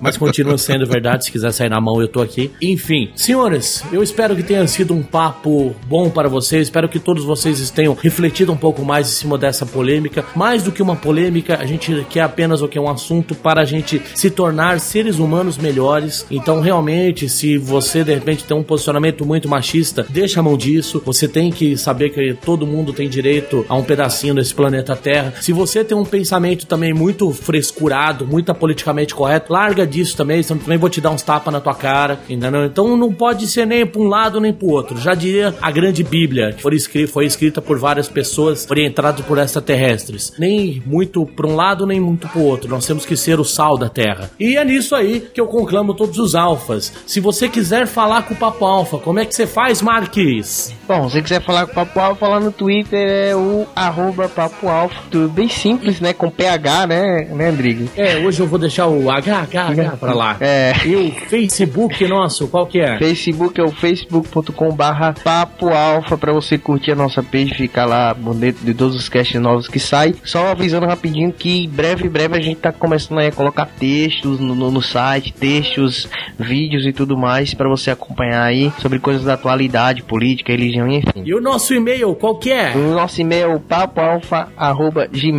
[0.00, 2.50] mas continua sendo verdade, se quiser sair na mão eu tô aqui.
[2.60, 7.24] Enfim, senhores, eu espero que tenha sido um papo bom para vocês, espero que todos
[7.24, 10.24] vocês tenham refletido um pouco mais em cima dessa polêmica.
[10.34, 13.62] Mais do que uma polêmica, a gente quer apenas o que é um assunto para
[13.62, 16.26] a gente se tornar seres humanos melhores.
[16.30, 21.02] Então, realmente, se você de repente tem um posicionamento muito machista, deixa a mão disso.
[21.04, 25.34] Você tem que saber que todo mundo tem direito a um pedacinho desse planeta Terra.
[25.40, 30.60] Se você tem um pensamento também muito frescurado, muito politicamente correto, larga disso também, senão
[30.60, 32.64] também vou te dar uns tapas na tua cara, entendeu?
[32.64, 34.98] Então não pode ser nem para um lado nem para o outro.
[34.98, 39.38] Já diria a grande Bíblia, que foi escrita, foi escrita por várias pessoas orientadas por
[39.38, 40.32] extraterrestres.
[40.38, 42.68] Nem muito para um lado, nem muito para o outro.
[42.68, 44.30] Nós temos que ser o sal da Terra.
[44.38, 46.92] E é nisso aí que eu conclamo todos os alfas.
[47.06, 50.74] Se você quiser falar com o Papo Alfa, como é que você faz, Marques?
[50.86, 54.28] Bom, se você quiser falar com o Papo Alfa, lá no Twitter é o arroba
[54.28, 54.96] Papo Alfa.
[55.10, 56.12] Tudo bem simples, né?
[56.12, 57.88] Com PH, né, né, Andrigo?
[57.96, 60.36] É, hoje eu vou deixar o HHH pra lá.
[60.40, 60.72] É.
[60.84, 62.98] E o Facebook nosso, qual que é?
[62.98, 68.14] Facebook é o facebook.com barra Papo Alfa pra você curtir a nossa page, ficar lá
[68.14, 70.14] por dentro de todos os casts novos que saem.
[70.24, 74.54] Só avisando rapidinho que breve, breve a gente tá começando aí a colocar textos no,
[74.54, 79.34] no, no site, textos, vídeos e tudo mais pra você acompanhar aí sobre coisas da
[79.34, 81.22] atualidade, política, religião e enfim.
[81.24, 82.72] E o nosso e-mail, qual que é?
[82.76, 85.31] O nosso e-mail é papoalfa.gmail.com.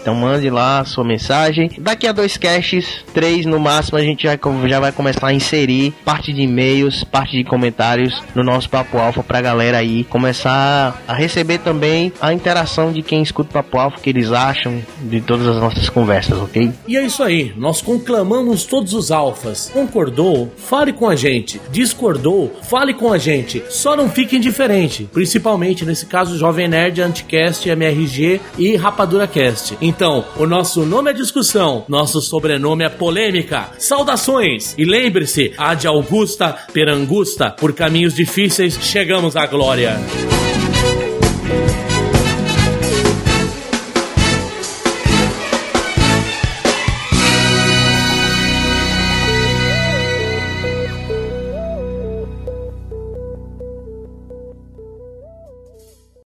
[0.00, 1.70] Então mande lá a sua mensagem.
[1.78, 5.92] Daqui a dois casts, três no máximo, a gente já, já vai começar a inserir
[6.04, 11.14] parte de e-mails, parte de comentários no nosso Papo Alfa pra galera aí começar a
[11.14, 15.20] receber também a interação de quem escuta o Papo Alfa, o que eles acham de
[15.20, 16.70] todas as nossas conversas, ok?
[16.86, 19.70] E é isso aí, nós conclamamos todos os alfas.
[19.72, 20.52] Concordou?
[20.56, 21.60] Fale com a gente.
[21.70, 22.54] Discordou?
[22.62, 23.62] Fale com a gente.
[23.68, 29.76] Só não fique indiferente, principalmente nesse caso Jovem Nerd, Anticast, MRG e Rapadura Cast.
[29.80, 33.70] Então, o nosso nome é discussão, nosso sobrenome é polêmica.
[33.78, 34.74] Saudações!
[34.76, 39.98] E lembre-se, a de Augusta per Angusta, por caminhos difíceis chegamos à glória.